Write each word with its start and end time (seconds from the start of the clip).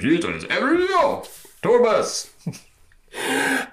Every 0.00 0.78
year. 0.78 1.22
Thomas. 1.60 2.30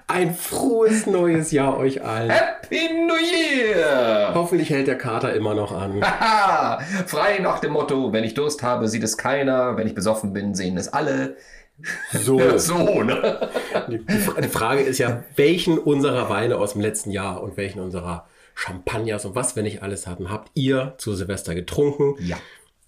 Ein 0.08 0.34
frohes 0.34 1.06
neues 1.06 1.52
Jahr 1.52 1.76
euch 1.76 2.02
allen. 2.02 2.30
Happy 2.30 2.88
New 2.92 3.14
Year. 3.14 4.32
Hoffentlich 4.34 4.70
hält 4.70 4.88
der 4.88 4.98
Kater 4.98 5.34
immer 5.34 5.54
noch 5.54 5.70
an. 5.70 6.02
Haha. 6.04 6.80
Frei 7.06 7.38
nach 7.38 7.60
dem 7.60 7.72
Motto, 7.74 8.12
wenn 8.12 8.24
ich 8.24 8.34
Durst 8.34 8.64
habe, 8.64 8.88
sieht 8.88 9.04
es 9.04 9.16
keiner. 9.16 9.76
Wenn 9.76 9.86
ich 9.86 9.94
besoffen 9.94 10.32
bin, 10.32 10.56
sehen 10.56 10.76
es 10.76 10.88
alle. 10.88 11.36
So. 12.12 12.40
So, 12.58 13.02
ne? 13.04 13.48
Die, 13.88 14.04
die 14.04 14.48
Frage 14.48 14.80
ist 14.80 14.98
ja, 14.98 15.22
welchen 15.36 15.78
unserer 15.78 16.28
Weine 16.28 16.56
aus 16.56 16.72
dem 16.72 16.80
letzten 16.80 17.12
Jahr 17.12 17.40
und 17.40 17.56
welchen 17.56 17.80
unserer 17.80 18.26
Champagners 18.56 19.26
und 19.26 19.36
was 19.36 19.54
wir 19.54 19.62
nicht 19.62 19.82
alles 19.82 20.08
hatten, 20.08 20.30
habt 20.30 20.50
ihr 20.54 20.94
zu 20.98 21.14
Silvester 21.14 21.54
getrunken? 21.54 22.16
Ja. 22.18 22.36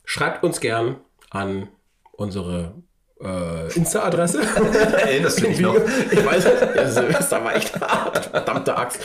Schreibt 0.04 0.42
uns 0.42 0.58
gern 0.60 0.96
an 1.30 1.68
unsere 2.12 2.74
äh, 3.22 3.72
Insta-Adresse. 3.74 4.41
Erinnerst 5.02 5.41
du 5.41 5.47
dich 5.47 5.61
noch? 5.61 5.74
Ich 6.11 6.24
weiß. 6.24 6.44
Ja, 6.77 6.88
Silvester 6.88 7.44
war 7.44 7.56
echt 7.56 7.80
hart. 7.80 8.27
Verdammte 8.27 8.77
Axt. 8.77 9.00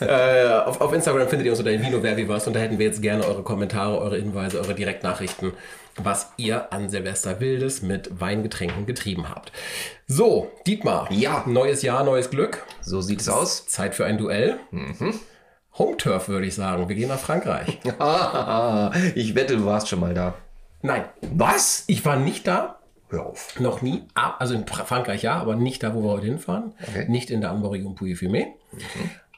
Äh, 0.00 0.48
auf, 0.64 0.80
auf 0.80 0.92
Instagram 0.92 1.28
findet 1.28 1.46
ihr 1.46 1.52
uns 1.52 1.60
unter 1.60 1.72
Vino 1.72 2.02
Wer 2.02 2.16
wie 2.16 2.28
was 2.28 2.46
und 2.46 2.54
da 2.54 2.60
hätten 2.60 2.78
wir 2.78 2.86
jetzt 2.86 3.02
gerne 3.02 3.24
eure 3.24 3.42
Kommentare, 3.42 3.98
eure 3.98 4.16
Hinweise, 4.16 4.58
eure 4.58 4.74
Direktnachrichten, 4.74 5.52
was 5.96 6.32
ihr 6.36 6.72
an 6.72 6.90
Silvester 6.90 7.40
Wildes 7.40 7.82
mit 7.82 8.20
Weingetränken 8.20 8.86
getrieben 8.86 9.28
habt. 9.28 9.52
So, 10.06 10.50
Dietmar. 10.66 11.10
Ja. 11.12 11.44
Neues 11.46 11.82
Jahr, 11.82 12.04
neues 12.04 12.30
Glück. 12.30 12.64
So 12.80 13.00
sieht 13.00 13.20
es 13.20 13.28
aus. 13.28 13.66
Zeit 13.66 13.94
für 13.94 14.04
ein 14.04 14.18
Duell. 14.18 14.58
Home 15.78 15.96
Turf 15.96 16.28
würde 16.28 16.46
ich 16.46 16.54
sagen. 16.54 16.88
Wir 16.88 16.96
gehen 16.96 17.08
nach 17.08 17.20
Frankreich. 17.20 17.78
ich 19.14 19.34
wette, 19.34 19.56
du 19.56 19.64
warst 19.64 19.88
schon 19.88 20.00
mal 20.00 20.14
da. 20.14 20.34
Nein, 20.82 21.04
Was? 21.20 21.84
ich 21.88 22.04
war 22.04 22.16
nicht 22.16 22.46
da. 22.46 22.77
Hör 23.10 23.26
auf. 23.26 23.58
Noch 23.60 23.80
nie. 23.82 24.02
Also 24.14 24.54
in 24.54 24.66
Fra- 24.66 24.84
Frankreich 24.84 25.22
ja, 25.22 25.36
aber 25.40 25.56
nicht 25.56 25.82
da, 25.82 25.94
wo 25.94 26.02
wir 26.02 26.10
heute 26.10 26.26
hinfahren. 26.26 26.72
Okay. 26.86 27.06
Nicht 27.08 27.30
in 27.30 27.40
der 27.40 27.50
Anbauregion 27.50 27.94
Pouilly-Fumé. 27.94 28.46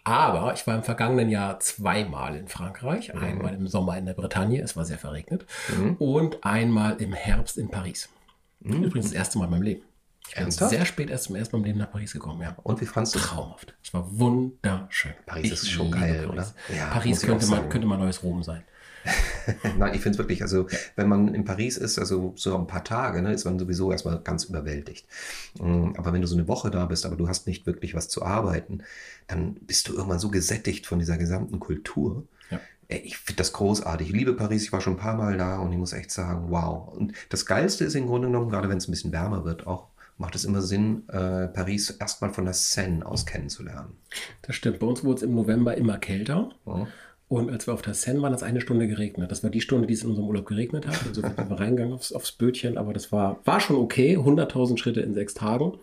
Aber 0.02 0.54
ich 0.54 0.66
war 0.66 0.74
im 0.76 0.82
vergangenen 0.82 1.28
Jahr 1.28 1.60
zweimal 1.60 2.34
in 2.36 2.48
Frankreich. 2.48 3.14
Einmal 3.14 3.54
im 3.54 3.68
Sommer 3.68 3.96
in 3.98 4.06
der 4.06 4.14
Bretagne, 4.14 4.60
es 4.60 4.76
war 4.76 4.84
sehr 4.84 4.98
verregnet. 4.98 5.46
Und 5.98 6.42
einmal 6.44 6.96
im 7.00 7.12
Herbst 7.12 7.58
in 7.58 7.70
Paris. 7.70 8.08
Übrigens 8.62 9.06
das 9.06 9.12
erste 9.12 9.38
Mal 9.38 9.44
in 9.44 9.50
meinem 9.52 9.62
Leben. 9.62 9.82
Ich 10.28 10.34
bin 10.34 10.44
Ernsthaft? 10.44 10.70
sehr 10.70 10.84
spät 10.84 11.10
erst 11.10 11.24
zum 11.24 11.34
ersten 11.36 11.56
Mal 11.56 11.60
im 11.60 11.64
Leben 11.64 11.78
nach 11.78 11.90
Paris 11.90 12.12
gekommen, 12.12 12.40
ja. 12.42 12.54
Und 12.62 12.80
wie 12.80 12.86
fandst 12.86 13.14
du 13.14 13.18
es? 13.18 13.24
Traumhaft. 13.26 13.74
Es 13.82 13.92
war 13.92 14.06
wunderschön. 14.18 15.12
Paris 15.26 15.50
ist 15.52 15.62
Ich 15.64 15.72
schon 15.72 15.86
liebe 15.86 15.98
geil, 15.98 16.26
Paris. 16.28 16.54
oder? 16.68 16.76
Ja, 16.76 16.86
Paris 16.90 17.20
könnte 17.22 17.44
sagen. 17.46 17.68
könnte 17.68 17.86
mal 17.86 17.98
neues 17.98 18.22
Rom 18.22 18.42
sein. 18.42 18.62
Nein, 19.78 19.94
ich 19.94 20.00
finde 20.00 20.16
es 20.16 20.18
wirklich, 20.18 20.42
also 20.42 20.66
wenn 20.96 21.08
man 21.08 21.34
in 21.34 21.44
Paris 21.44 21.76
ist, 21.76 21.98
also 21.98 22.32
so 22.36 22.56
ein 22.56 22.66
paar 22.66 22.84
Tage, 22.84 23.22
ne, 23.22 23.32
ist 23.32 23.44
man 23.44 23.58
sowieso 23.58 23.92
erstmal 23.92 24.20
ganz 24.20 24.44
überwältigt. 24.44 25.06
Mm, 25.58 25.92
Aber 25.96 26.12
wenn 26.12 26.20
du 26.20 26.26
so 26.26 26.36
eine 26.36 26.48
Woche 26.48 26.70
da 26.70 26.86
bist, 26.86 27.06
aber 27.06 27.16
du 27.16 27.28
hast 27.28 27.46
nicht 27.46 27.66
wirklich 27.66 27.94
was 27.94 28.08
zu 28.08 28.22
arbeiten, 28.22 28.82
dann 29.26 29.54
bist 29.54 29.88
du 29.88 29.94
irgendwann 29.94 30.18
so 30.18 30.30
gesättigt 30.30 30.86
von 30.86 30.98
dieser 30.98 31.18
gesamten 31.18 31.60
Kultur. 31.60 32.24
Ja. 32.50 32.60
Ich 32.88 33.18
finde 33.18 33.38
das 33.38 33.52
großartig. 33.52 34.08
Ich 34.08 34.14
liebe 34.14 34.34
Paris, 34.34 34.64
ich 34.64 34.72
war 34.72 34.80
schon 34.80 34.94
ein 34.94 34.98
paar 34.98 35.16
Mal 35.16 35.36
da 35.36 35.58
und 35.58 35.72
ich 35.72 35.78
muss 35.78 35.92
echt 35.92 36.10
sagen, 36.10 36.46
wow. 36.50 36.92
Und 36.94 37.12
das 37.28 37.46
Geilste 37.46 37.84
ist 37.84 37.94
im 37.94 38.06
Grunde 38.06 38.28
genommen, 38.28 38.50
gerade 38.50 38.68
wenn 38.68 38.78
es 38.78 38.88
ein 38.88 38.92
bisschen 38.92 39.12
wärmer 39.12 39.44
wird, 39.44 39.66
auch 39.66 39.90
macht 40.20 40.34
es 40.34 40.44
immer 40.44 40.60
Sinn, 40.60 41.08
äh, 41.08 41.48
Paris 41.48 41.90
erstmal 41.90 42.30
von 42.30 42.44
der 42.44 42.52
Seine 42.52 43.06
aus 43.06 43.24
kennenzulernen. 43.24 43.96
Das 44.42 44.54
stimmt. 44.54 44.78
Bei 44.78 44.86
uns 44.86 45.02
wurde 45.02 45.16
es 45.16 45.22
im 45.22 45.34
November 45.34 45.76
immer 45.76 45.96
kälter. 45.96 46.50
Ja. 46.66 46.86
Und 47.30 47.48
als 47.48 47.68
wir 47.68 47.74
auf 47.74 47.82
der 47.82 47.94
Seine 47.94 48.20
waren, 48.22 48.32
hat 48.32 48.40
es 48.40 48.42
eine 48.42 48.60
Stunde 48.60 48.88
geregnet. 48.88 49.30
Das 49.30 49.44
war 49.44 49.50
die 49.50 49.60
Stunde, 49.60 49.86
die 49.86 49.94
es 49.94 50.02
in 50.02 50.10
unserem 50.10 50.26
Urlaub 50.26 50.46
geregnet 50.46 50.88
hat. 50.88 51.06
Also 51.06 51.20
sind 51.22 51.38
wir 51.38 51.60
reingegangen 51.60 51.94
aufs, 51.94 52.12
aufs 52.12 52.32
Bötchen, 52.32 52.76
aber 52.76 52.92
das 52.92 53.12
war, 53.12 53.38
war 53.44 53.60
schon 53.60 53.76
okay. 53.76 54.16
100.000 54.16 54.76
Schritte 54.78 55.00
in 55.00 55.14
sechs 55.14 55.34
Tagen. 55.34 55.78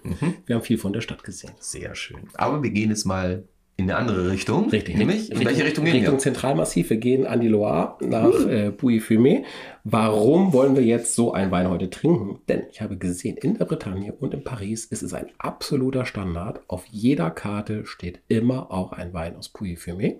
Wir 0.46 0.58
haben 0.58 0.64
viel 0.64 0.78
von 0.78 0.92
der 0.92 1.00
Stadt 1.00 1.24
gesehen. 1.24 1.54
Sehr 1.62 1.96
schön. 1.96 2.20
Aber 2.34 2.64
wir 2.64 2.72
gehen 2.72 2.90
jetzt 2.90 3.06
mal 3.06 3.46
in 3.80 3.92
eine 3.92 4.00
andere 4.00 4.32
Richtung. 4.32 4.70
Richtig. 4.72 4.98
Nämlich, 4.98 5.32
in 5.32 5.46
welche 5.46 5.64
Richtung 5.64 5.86
gehen 5.86 5.98
Richtung 5.98 6.16
wir? 6.16 6.20
Zentralmassiv. 6.20 6.90
Wir 6.90 6.98
gehen 6.98 7.28
an 7.28 7.42
die 7.42 7.48
Loire 7.48 7.96
nach 8.02 8.34
äh, 8.48 8.72
Pouilly-Fumé. 8.72 9.44
Warum 9.84 10.52
wollen 10.52 10.76
wir 10.76 10.84
jetzt 10.84 11.14
so 11.14 11.32
einen 11.32 11.52
Wein 11.52 11.70
heute 11.70 11.92
trinken? 11.92 12.40
Denn 12.50 12.64
ich 12.72 12.82
habe 12.82 12.98
gesehen, 12.98 13.38
in 13.38 13.60
der 13.60 13.66
Bretagne 13.66 14.14
und 14.14 14.34
in 14.34 14.44
Paris 14.44 14.86
ist 14.86 15.04
es 15.04 15.14
ein 15.14 15.28
absoluter 15.38 16.06
Standard. 16.06 16.62
Auf 16.68 16.86
jeder 16.88 17.30
Karte 17.30 17.86
steht 17.86 18.22
immer 18.28 18.72
auch 18.72 18.94
ein 18.94 19.14
Wein 19.14 19.36
aus 19.36 19.54
Pouilly-Fumé, 19.54 20.16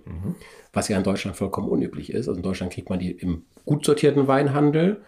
was 0.72 0.88
ja 0.88 0.96
in 0.96 1.02
Deutschland 1.02 1.36
vollkommen 1.36 1.68
unüblich 1.68 2.12
ist. 2.12 2.28
Also 2.28 2.38
in 2.38 2.44
Deutschland 2.44 2.72
kriegt 2.72 2.90
man 2.90 3.00
die 3.00 3.10
im 3.10 3.42
gut 3.64 3.84
sortierten 3.84 4.28
Weinhandel 4.28 5.02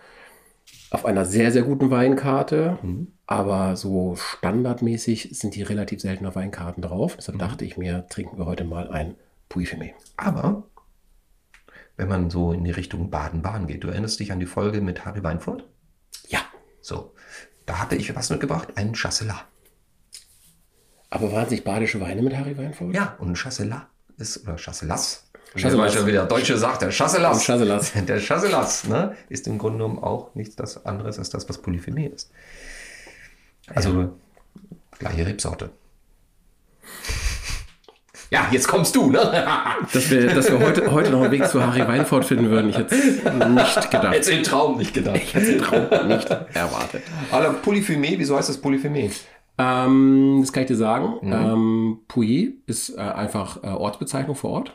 auf 0.90 1.04
einer 1.06 1.24
sehr, 1.24 1.52
sehr 1.52 1.62
guten 1.62 1.90
Weinkarte. 1.90 2.78
Aber 3.30 3.76
so 3.76 4.16
standardmäßig 4.16 5.28
sind 5.38 5.54
die 5.54 5.62
relativ 5.62 6.00
selten 6.00 6.26
auf 6.26 6.34
Weinkarten 6.34 6.82
drauf. 6.82 7.14
Deshalb 7.16 7.38
dachte 7.38 7.64
ich 7.64 7.76
mir, 7.76 8.04
trinken 8.08 8.38
wir 8.38 8.44
heute 8.44 8.64
mal 8.64 8.90
ein 8.90 9.14
Pouilly-Fumé. 9.48 9.92
Aber 10.16 10.64
wenn 11.96 12.08
man 12.08 12.28
so 12.28 12.52
in 12.52 12.64
die 12.64 12.72
Richtung 12.72 13.08
Baden-Baden 13.08 13.68
geht, 13.68 13.84
du 13.84 13.88
erinnerst 13.88 14.18
dich 14.18 14.32
an 14.32 14.40
die 14.40 14.46
Folge 14.46 14.80
mit 14.80 15.04
Harry 15.04 15.22
Weinfurt? 15.22 15.64
Ja, 16.28 16.40
So, 16.80 17.14
da 17.66 17.78
hatte 17.78 17.94
ich 17.94 18.16
was 18.16 18.30
mitgebracht, 18.30 18.76
einen 18.76 18.94
Chasselas. 18.96 19.44
aber 21.08 21.30
waren 21.30 21.44
es 21.44 21.52
nicht 21.52 21.62
badische 21.62 22.00
Weine 22.00 22.22
mit 22.22 22.36
Harry 22.36 22.58
Weinfurt? 22.58 22.96
Ja, 22.96 23.14
und 23.20 23.30
ein 23.30 23.36
Chasselas 23.36 23.82
ist, 24.18 24.42
oder 24.42 24.56
Chasselas. 24.56 25.30
Chasselas. 25.54 25.94
schon 25.94 26.06
wieder 26.08 26.26
Deutsche 26.26 26.58
sagt, 26.58 26.82
der 26.82 26.90
Chasselas. 26.90 27.44
Chasselas. 27.44 27.92
Der 28.08 28.18
Chasselas, 28.18 28.88
ne, 28.88 29.14
ist 29.28 29.46
im 29.46 29.58
Grunde 29.58 29.78
genommen 29.78 30.00
auch 30.00 30.34
nichts 30.34 30.56
anderes 30.84 31.16
als 31.20 31.30
das, 31.30 31.48
was 31.48 31.58
Polyphemie 31.58 32.06
ist. 32.06 32.32
Also, 33.74 34.12
gleiche 34.98 35.26
Rebsorte. 35.26 35.70
Ja, 38.32 38.46
jetzt 38.52 38.68
kommst 38.68 38.94
du, 38.94 39.10
ne? 39.10 39.18
Dass 39.92 40.08
wir, 40.08 40.32
dass 40.32 40.48
wir 40.48 40.60
heute, 40.60 40.92
heute 40.92 41.10
noch 41.10 41.22
einen 41.22 41.32
Weg 41.32 41.48
zu 41.48 41.66
Harry 41.66 41.80
Weinfurt 41.80 42.24
finden 42.24 42.48
würden, 42.48 42.70
ich 42.70 42.78
hätte 42.78 42.94
es 42.94 43.24
nicht 43.24 43.90
gedacht. 43.90 44.14
Jetzt 44.14 44.28
im 44.28 44.44
Traum 44.44 44.78
nicht 44.78 44.94
gedacht. 44.94 45.16
Ich 45.16 45.34
hätte 45.34 45.46
den 45.54 45.60
Traum 45.60 46.06
nicht 46.06 46.30
erwartet. 46.30 47.02
Aber 47.32 47.52
Polyphemie, 47.54 48.14
wieso 48.18 48.36
heißt 48.36 48.48
das 48.48 48.58
Polyphemie? 48.58 49.10
Ähm, 49.58 50.38
das 50.40 50.52
kann 50.52 50.62
ich 50.62 50.68
dir 50.68 50.76
sagen. 50.76 51.14
Ähm, 51.22 51.98
Pouilly 52.06 52.60
ist 52.66 52.90
äh, 52.90 53.00
einfach 53.00 53.64
äh, 53.64 53.66
Ortsbezeichnung 53.66 54.36
vor 54.36 54.50
Ort. 54.50 54.74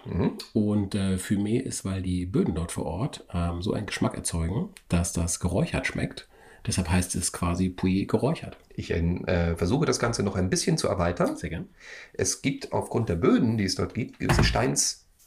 Und 0.53 0.93
äh, 0.93 1.15
Fumé 1.15 1.59
ist, 1.61 1.85
weil 1.85 2.01
die 2.01 2.25
Böden 2.25 2.55
dort 2.55 2.73
vor 2.73 2.85
Ort 2.85 3.25
ähm, 3.33 3.61
so 3.61 3.73
einen 3.73 3.85
Geschmack 3.85 4.15
erzeugen, 4.15 4.69
dass 4.89 5.13
das 5.13 5.39
geräuchert 5.39 5.87
schmeckt. 5.87 6.27
Deshalb 6.65 6.89
heißt 6.89 7.15
es 7.15 7.31
quasi 7.31 7.69
Pouilly 7.69 8.05
geräuchert. 8.05 8.57
Ich 8.73 8.91
äh, 8.91 9.55
versuche 9.55 9.85
das 9.85 9.99
Ganze 9.99 10.23
noch 10.23 10.35
ein 10.35 10.49
bisschen 10.49 10.77
zu 10.77 10.87
erweitern. 10.87 11.37
Sehr 11.37 11.49
gern. 11.49 11.69
Es 12.13 12.41
gibt 12.41 12.71
aufgrund 12.71 13.09
der 13.09 13.15
Böden, 13.15 13.57
die 13.57 13.65
es 13.65 13.75
dort 13.75 13.93
gibt, 13.93 14.19
gewisse 14.19 14.43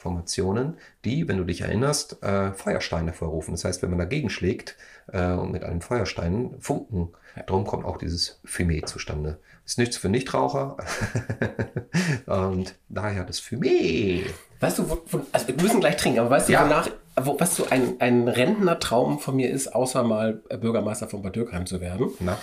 Steinsformationen, 0.02 0.76
die, 1.04 1.26
wenn 1.28 1.38
du 1.38 1.44
dich 1.44 1.62
erinnerst, 1.62 2.22
äh, 2.22 2.52
Feuersteine 2.52 3.08
hervorrufen. 3.08 3.52
Das 3.54 3.64
heißt, 3.64 3.82
wenn 3.82 3.90
man 3.90 3.98
dagegen 3.98 4.30
schlägt 4.30 4.76
äh, 5.12 5.32
und 5.32 5.50
mit 5.52 5.64
einem 5.64 5.80
Feuerstein 5.80 6.54
Funken, 6.60 7.08
darum 7.46 7.64
kommt 7.64 7.84
auch 7.84 7.96
dieses 7.98 8.40
Fumé 8.46 8.84
zustande. 8.86 9.38
Ist 9.66 9.78
nichts 9.78 9.96
für 9.96 10.08
Nichtraucher 10.08 10.76
und 12.26 12.74
daher 12.88 13.24
das 13.24 13.40
Fumé. 13.40 14.22
Weißt 14.60 14.78
du, 14.78 14.88
wo, 14.90 14.98
wo, 15.10 15.20
also 15.32 15.48
wir 15.48 15.56
müssen 15.60 15.80
gleich 15.80 15.96
trinken, 15.96 16.20
aber 16.20 16.30
weißt 16.30 16.48
du, 16.48 16.52
Ja. 16.52 16.64
wonach, 16.64 16.88
wo, 17.20 17.38
was 17.38 17.56
so 17.56 17.66
ein, 17.68 17.96
ein 18.00 18.28
Rentnertraum 18.28 19.18
von 19.18 19.36
mir 19.36 19.50
ist, 19.50 19.74
außer 19.74 20.04
mal 20.04 20.42
äh, 20.48 20.56
Bürgermeister 20.58 21.08
von 21.08 21.22
Bad 21.22 21.36
Dürkheim 21.36 21.66
zu 21.66 21.80
werden? 21.80 22.08
Na, 22.20 22.38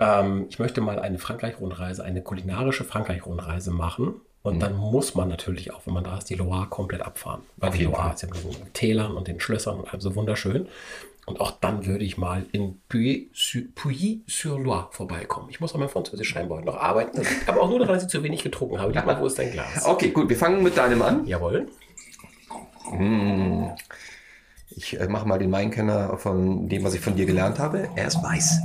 Ähm, 0.00 0.46
ich 0.48 0.58
möchte 0.60 0.80
mal 0.80 0.98
eine 1.00 1.18
Frankreich-Rundreise, 1.18 2.04
eine 2.04 2.22
kulinarische 2.22 2.84
Frankreich-Rundreise 2.84 3.70
machen. 3.72 4.20
Und 4.48 4.60
dann 4.60 4.76
muss 4.76 5.14
man 5.14 5.28
natürlich 5.28 5.72
auch, 5.72 5.82
wenn 5.86 5.94
man 5.94 6.04
da 6.04 6.18
ist, 6.18 6.30
die 6.30 6.34
Loire 6.34 6.66
komplett 6.68 7.02
abfahren. 7.02 7.42
Weil 7.56 7.70
die 7.70 7.84
Loire 7.84 8.02
Fall. 8.02 8.14
ist 8.14 8.22
ja 8.22 8.28
mit 8.28 8.44
den 8.44 8.72
Tälern 8.72 9.16
und 9.16 9.28
den 9.28 9.40
Schlössern 9.40 9.78
und 9.80 9.88
allem 9.88 10.00
so 10.00 10.14
wunderschön. 10.14 10.68
Und 11.26 11.40
auch 11.42 11.50
dann 11.60 11.84
würde 11.84 12.04
ich 12.06 12.16
mal 12.16 12.46
in 12.52 12.80
Puy- 12.88 13.28
Puy-sur-Loire 13.74 14.88
vorbeikommen. 14.92 15.48
Ich 15.50 15.60
muss 15.60 15.74
an 15.74 15.80
meinem 15.80 15.90
Französisch 15.90 16.30
scheinbar 16.30 16.62
noch 16.62 16.76
arbeiten. 16.78 17.18
Liegt 17.18 17.48
aber 17.48 17.60
auch 17.60 17.68
nur 17.68 17.78
daran, 17.80 17.94
dass 17.96 18.04
ich 18.04 18.08
zu 18.08 18.22
wenig 18.22 18.42
getrunken 18.42 18.80
habe. 18.80 18.94
Mal, 18.94 19.20
wo 19.20 19.26
ist 19.26 19.38
dein 19.38 19.52
Glas? 19.52 19.84
Okay, 19.84 20.08
gut, 20.08 20.30
wir 20.30 20.36
fangen 20.36 20.62
mit 20.62 20.78
deinem 20.78 21.02
an. 21.02 21.26
Jawohl. 21.26 21.68
Ich 24.70 24.98
äh, 24.98 25.06
mache 25.08 25.28
mal 25.28 25.38
den 25.38 25.52
Weinkenner 25.52 26.16
von 26.16 26.66
dem, 26.68 26.82
was 26.84 26.94
ich 26.94 27.00
von 27.00 27.14
dir 27.14 27.26
gelernt 27.26 27.58
habe. 27.58 27.90
Er 27.94 28.06
ist 28.06 28.22
weiß. 28.22 28.60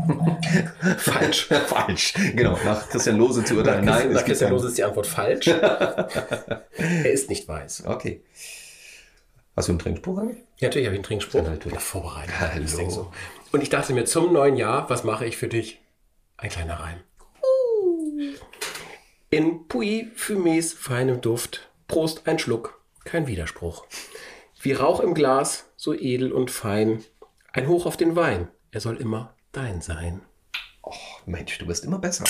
Falsch. 0.98 1.46
Falsch. 1.46 2.14
Genau, 2.34 2.58
nach 2.64 2.88
Christian 2.88 3.16
Lose 3.16 3.44
zu 3.44 3.56
urteilen. 3.56 3.84
Nein, 3.84 4.12
nach 4.12 4.24
Christian 4.24 4.50
Lose 4.50 4.68
ist 4.68 4.78
die 4.78 4.84
Antwort 4.84 5.06
falsch. 5.06 5.46
er 5.48 6.62
ist 7.04 7.28
nicht 7.28 7.46
weiß. 7.48 7.84
Okay. 7.86 8.22
Hast 9.56 9.68
du 9.68 9.72
einen 9.72 9.78
Trinkspruch 9.78 10.18
eigentlich? 10.18 10.38
Ja, 10.58 10.68
natürlich 10.68 10.86
habe 10.86 10.94
ich 10.94 10.98
einen 10.98 11.04
Trinkspruch. 11.04 11.42
Ja, 11.42 11.50
natürlich. 11.50 11.78
Vorbereitet. 11.80 12.34
Hallo. 12.40 12.66
So. 12.66 13.12
Und 13.52 13.62
ich 13.62 13.68
dachte 13.68 13.92
mir, 13.92 14.04
zum 14.04 14.32
neuen 14.32 14.56
Jahr, 14.56 14.88
was 14.88 15.04
mache 15.04 15.26
ich 15.26 15.36
für 15.36 15.48
dich? 15.48 15.80
Ein 16.36 16.50
kleiner 16.50 16.80
Reim. 16.80 17.00
In 19.30 19.68
Puy 19.68 20.10
Fumés 20.16 20.74
feinem 20.74 21.20
Duft, 21.20 21.70
Prost 21.88 22.26
ein 22.26 22.38
Schluck, 22.38 22.80
kein 23.04 23.26
Widerspruch. 23.26 23.86
Wie 24.60 24.72
Rauch 24.72 25.00
im 25.00 25.14
Glas, 25.14 25.70
so 25.76 25.94
edel 25.94 26.32
und 26.32 26.50
fein, 26.50 27.04
ein 27.52 27.68
Hoch 27.68 27.86
auf 27.86 27.96
den 27.96 28.16
Wein, 28.16 28.48
er 28.70 28.80
soll 28.80 28.96
immer 28.96 29.34
dein 29.52 29.80
sein. 29.80 30.22
Mensch, 31.26 31.58
du 31.58 31.66
wirst 31.68 31.84
immer 31.84 31.98
besser. 31.98 32.24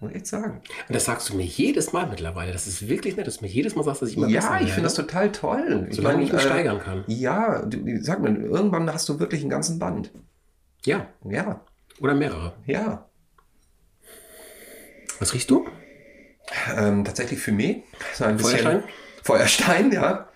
Muss 0.00 0.10
ich 0.10 0.16
echt 0.16 0.26
sagen. 0.26 0.60
Und 0.88 0.94
das 0.94 1.04
sagst 1.04 1.28
du 1.28 1.34
mir 1.36 1.44
jedes 1.44 1.92
Mal 1.92 2.06
mittlerweile. 2.08 2.52
Das 2.52 2.66
ist 2.66 2.88
wirklich 2.88 3.16
nett, 3.16 3.26
dass 3.26 3.38
du 3.38 3.44
mir 3.44 3.50
jedes 3.50 3.74
Mal 3.76 3.84
sagst, 3.84 4.02
dass 4.02 4.08
ich 4.10 4.16
immer 4.16 4.26
besser 4.26 4.54
Ja, 4.54 4.60
ich 4.60 4.68
finde 4.72 4.82
das 4.84 4.94
total 4.94 5.30
toll. 5.32 5.86
Solange 5.90 6.22
ich 6.24 6.32
mich 6.32 6.42
äh, 6.42 6.44
steigern 6.44 6.80
kann. 6.80 7.04
Ja, 7.06 7.62
du, 7.64 8.02
sag 8.02 8.20
mal, 8.20 8.36
irgendwann 8.36 8.92
hast 8.92 9.08
du 9.08 9.18
wirklich 9.20 9.40
einen 9.42 9.50
ganzen 9.50 9.78
Band. 9.78 10.10
Ja, 10.84 11.08
Ja, 11.24 11.60
oder 12.00 12.14
mehrere. 12.14 12.54
ja. 12.66 13.08
Was 15.20 15.32
riechst 15.32 15.48
du? 15.50 15.68
Ähm, 16.76 17.04
tatsächlich 17.04 17.40
für 17.40 17.52
mich. 17.52 17.82
So 18.14 18.24
ein 18.24 18.36
bisschen- 18.36 18.58
Feuerstein? 18.58 18.84
Feuerstein, 19.22 19.92
ja. 19.92 20.28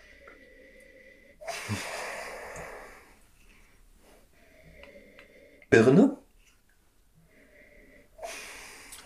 Birne? 5.71 6.17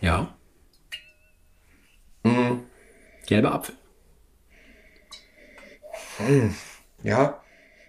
Ja. 0.01 0.35
Mhm. 2.25 2.65
Gelber 3.27 3.53
Apfel. 3.55 3.75
Ja. 7.03 7.43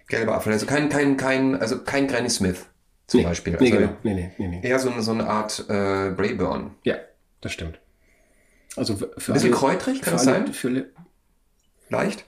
Gelber 0.08 0.34
Apfel. 0.34 0.52
Also 0.52 0.66
kein, 0.66 0.88
kein, 0.88 1.16
kein, 1.16 1.60
also 1.60 1.82
kein 1.82 2.06
Granny 2.08 2.30
Smith 2.30 2.66
zum 3.06 3.22
Beispiel. 3.22 3.56
Nee, 3.60 3.72
Also 3.72 3.78
genau. 3.86 3.96
nee, 4.02 4.14
nee, 4.14 4.32
nee, 4.38 4.48
nee. 4.48 4.60
Eher 4.66 4.78
so 4.78 4.90
eine, 4.90 5.02
so 5.02 5.12
eine 5.12 5.26
Art 5.28 5.60
äh, 5.68 6.10
Brayburn. 6.10 6.74
Ja, 6.84 6.96
das 7.40 7.52
stimmt. 7.52 7.80
Also 8.76 8.96
für, 8.96 9.12
für 9.18 9.32
Ein 9.32 9.34
bisschen 9.34 9.50
alle- 9.52 9.58
kräutrig, 9.60 10.02
kann 10.02 10.14
das 10.14 10.24
sein? 10.24 10.52
Für, 10.52 10.86
Leicht? 11.90 12.24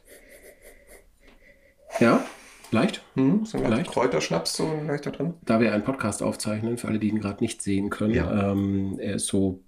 ja, 1.99 2.25
leicht. 2.73 3.03
Hm, 3.15 3.45
so 3.45 3.59
ein 3.59 3.65
Vielleicht. 3.65 3.91
Kräuterschnaps, 3.91 4.57
so 4.57 4.69
leichter 4.87 5.11
drin. 5.13 5.35
Da 5.45 5.61
wir 5.61 5.73
einen 5.73 5.85
Podcast 5.85 6.23
aufzeichnen, 6.23 6.79
für 6.79 6.89
alle, 6.89 6.99
die 6.99 7.09
ihn 7.09 7.21
gerade 7.21 7.43
nicht 7.43 7.63
sehen 7.63 7.91
können, 7.91 8.15
Ja. 8.15 8.53
ähm, 8.53 8.99
er 8.99 9.15
ist 9.17 9.27
so 9.27 9.61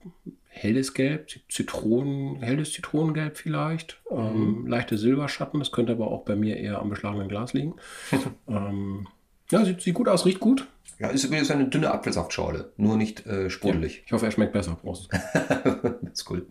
helles 0.48 0.94
Gelb, 0.94 1.28
Zitronen, 1.48 2.42
helles 2.42 2.72
Zitronengelb 2.72 3.36
vielleicht, 3.36 4.00
ähm, 4.10 4.66
leichte 4.66 4.98
Silberschatten, 4.98 5.60
das 5.60 5.70
könnte 5.70 5.92
aber 5.92 6.10
auch 6.10 6.24
bei 6.24 6.34
mir 6.34 6.56
eher 6.56 6.80
am 6.80 6.88
beschlagenen 6.90 7.28
Glas 7.28 7.52
liegen. 7.52 7.74
ähm, 8.48 9.06
ja, 9.50 9.64
sieht, 9.64 9.80
sieht 9.80 9.94
gut 9.94 10.08
aus, 10.08 10.26
riecht 10.26 10.40
gut. 10.40 10.66
Ja, 10.98 11.08
ist 11.10 11.22
übrigens 11.24 11.50
eine 11.52 11.68
dünne 11.68 11.92
Apfelsaftschorle, 11.92 12.72
nur 12.76 12.96
nicht 12.96 13.24
äh, 13.26 13.50
sprudelig. 13.50 14.02
Ich 14.04 14.12
hoffe, 14.12 14.26
er 14.26 14.32
schmeckt 14.32 14.52
besser. 14.52 14.74
Prost. 14.74 15.08
das 15.12 16.12
ist 16.12 16.30
cool. 16.30 16.44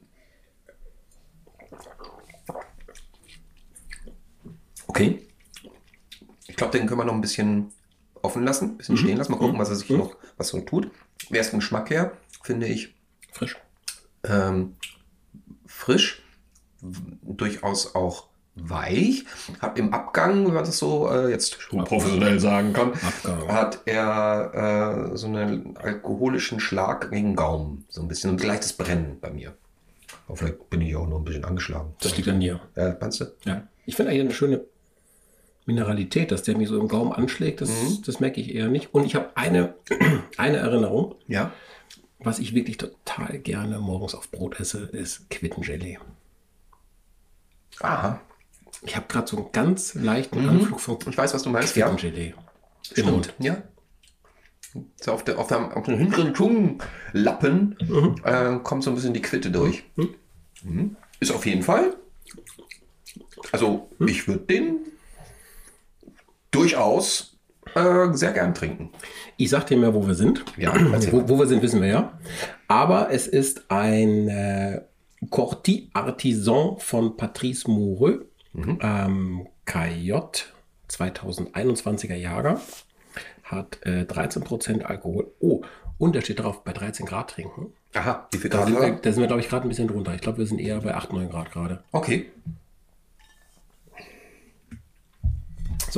Okay. 4.88 5.20
Ich 6.47 6.47
glaube, 6.58 6.78
den 6.78 6.88
können 6.88 7.00
wir 7.00 7.06
noch 7.06 7.14
ein 7.14 7.22
bisschen 7.22 7.72
offen 8.22 8.44
lassen, 8.44 8.72
ein 8.72 8.78
bisschen 8.78 8.96
Mhm. 8.96 9.00
stehen 9.00 9.18
lassen. 9.18 9.32
Mal 9.32 9.38
gucken, 9.38 9.58
was 9.60 9.70
er 9.70 9.76
sich 9.76 9.90
noch 9.92 10.16
was 10.38 10.50
so 10.50 10.60
tut. 10.62 10.92
Wer 11.30 11.42
ist 11.42 11.50
vom 11.52 11.60
Geschmack 11.60 11.90
her, 11.90 12.12
finde 12.44 12.68
ich 12.68 12.94
Frisch. 13.32 13.58
ähm, 14.24 14.76
frisch, 15.66 16.22
durchaus 17.22 17.96
auch 17.96 18.28
weich. 18.56 19.26
Hat 19.60 19.78
im 19.78 19.94
Abgang, 19.94 20.46
wenn 20.48 20.54
man 20.54 20.64
das 20.66 20.78
so 20.80 21.10
äh, 21.12 21.30
jetzt 21.30 21.60
professionell 21.70 22.40
sagen 22.40 22.74
kann, 22.74 22.94
Abgang. 22.94 23.48
hat 23.50 23.82
er 23.86 25.12
äh, 25.14 25.18
so 25.18 25.28
einen 25.28 25.78
alkoholischen 25.78 26.60
Schlag 26.60 27.12
gegen 27.12 27.30
den 27.32 27.36
Gaumen. 27.36 27.86
So 27.90 28.02
ein 28.02 28.08
bisschen 28.08 28.32
ein 28.32 28.38
leichtes 28.40 28.74
Brennen 28.74 29.18
bei 29.22 29.30
mir. 29.30 29.54
Aber 30.28 30.38
vielleicht 30.38 30.70
bin 30.70 30.82
ich 30.82 30.96
auch 30.96 31.08
noch 31.08 31.20
ein 31.20 31.24
bisschen 31.24 31.46
angeschlagen. 31.46 31.94
Das 32.02 32.16
liegt 32.18 32.28
an 32.30 32.40
dir. 32.40 32.60
Ja, 32.76 32.98
meinst 33.00 33.22
du? 33.22 33.26
Ja. 33.46 33.64
Ich 33.86 33.96
finde 33.96 34.12
eigentlich 34.12 34.22
eine 34.26 34.34
schöne 34.34 34.62
Mineralität, 35.68 36.32
dass 36.32 36.42
der 36.44 36.58
mich 36.58 36.70
so 36.70 36.80
im 36.80 36.88
Gaumen 36.88 37.12
anschlägt. 37.12 37.62
Das, 37.62 37.70
Mhm. 37.70 38.02
das 38.06 38.20
merke 38.20 38.42
ich 38.42 38.56
eher 38.56 38.68
nicht. 38.70 38.94
Und 38.94 39.06
ich 39.06 39.14
habe 39.16 39.30
eine, 39.36 39.76
eine 40.38 40.58
Erinnerung. 40.58 41.16
Ja. 41.28 41.52
Was 42.20 42.40
ich 42.40 42.56
wirklich 42.56 42.78
total 42.78 43.38
gerne 43.38 43.78
morgens 43.80 44.16
auf 44.16 44.32
Brot 44.32 44.60
esse, 44.60 44.80
ist 44.86 45.30
Quittengelee. 45.30 46.00
Aha. 47.82 48.20
Ich 48.84 48.96
habe 48.96 49.06
gerade 49.08 49.28
so 49.28 49.38
einen 49.38 49.52
ganz 49.52 49.94
leichten 49.94 50.48
Anflug 50.50 50.80
von 50.80 50.98
Ich 51.10 51.18
weiß, 51.18 51.34
was 51.34 51.44
du 51.44 51.50
meinst. 51.50 51.76
Ja. 51.76 51.88
Quittengelee. 51.90 52.34
Im 52.96 53.06
Mund. 53.08 53.34
Ja. 53.40 53.62
So 55.02 55.12
auf, 55.12 55.24
der, 55.24 55.38
auf, 55.40 55.48
dem, 55.48 55.72
auf 55.72 55.86
dem 55.86 55.98
hinteren 55.98 56.34
Zungenlappen 56.36 57.76
äh, 58.24 58.58
kommt 58.64 58.84
so 58.84 58.92
ein 58.92 58.96
bisschen 58.96 59.14
die 59.14 59.22
Quitte 59.22 59.50
durch. 59.52 59.84
Mhm. 60.64 60.96
Ist 61.20 61.32
auf 61.32 61.46
jeden 61.46 61.64
Fall. 61.64 61.96
Also, 63.52 63.90
ich 64.06 64.28
würde 64.28 64.44
den 64.46 64.80
durchaus 66.58 67.38
äh, 67.76 68.14
sehr 68.14 68.32
gern 68.32 68.54
trinken. 68.54 68.92
Ich 69.38 69.50
sag 69.50 69.68
dir 69.68 69.78
mal, 69.78 69.94
wo 69.94 70.08
wir 70.08 70.16
sind. 70.16 70.44
Ja, 70.58 70.74
wo, 71.12 71.30
wo 71.30 71.40
wir 71.40 71.48
sind, 71.48 71.62
wissen 71.62 71.82
wir 71.82 71.90
ja. 71.90 72.20
Aber 72.68 73.12
es 73.12 73.28
ist 73.28 73.70
ein 73.70 74.28
äh, 74.28 74.82
Corti 75.30 75.90
Artisan 75.94 76.78
von 76.80 77.18
Patrice 77.18 77.70
Moureux. 77.70 78.26
Ähm, 78.82 79.48
KJ 79.66 80.14
2021er 80.90 82.16
Jahrgang. 82.16 82.60
Hat 83.44 83.80
äh, 83.84 84.02
13% 84.02 84.82
Alkohol. 84.82 85.32
Oh, 85.40 85.62
und 86.00 86.16
da 86.16 86.22
steht 86.22 86.40
drauf, 86.40 86.64
bei 86.64 86.74
13 86.74 87.06
Grad 87.06 87.32
trinken. 87.32 87.74
Aha, 87.94 88.28
wie 88.32 88.38
viel 88.38 88.50
Da 88.50 88.58
Grad 88.60 88.68
sind 88.68 88.82
wir, 88.82 88.92
da 88.92 89.12
sind 89.12 89.22
wir 89.22 89.28
glaube 89.28 89.42
ich, 89.42 89.50
gerade 89.50 89.66
ein 89.66 89.70
bisschen 89.70 89.88
drunter. 89.88 90.14
Ich 90.14 90.22
glaube, 90.22 90.40
wir 90.40 90.46
sind 90.48 90.60
eher 90.60 90.82
bei 90.82 90.94
8, 90.94 91.14
9 91.14 91.30
Grad 91.30 91.52
gerade. 91.52 91.84
Okay. 91.92 92.30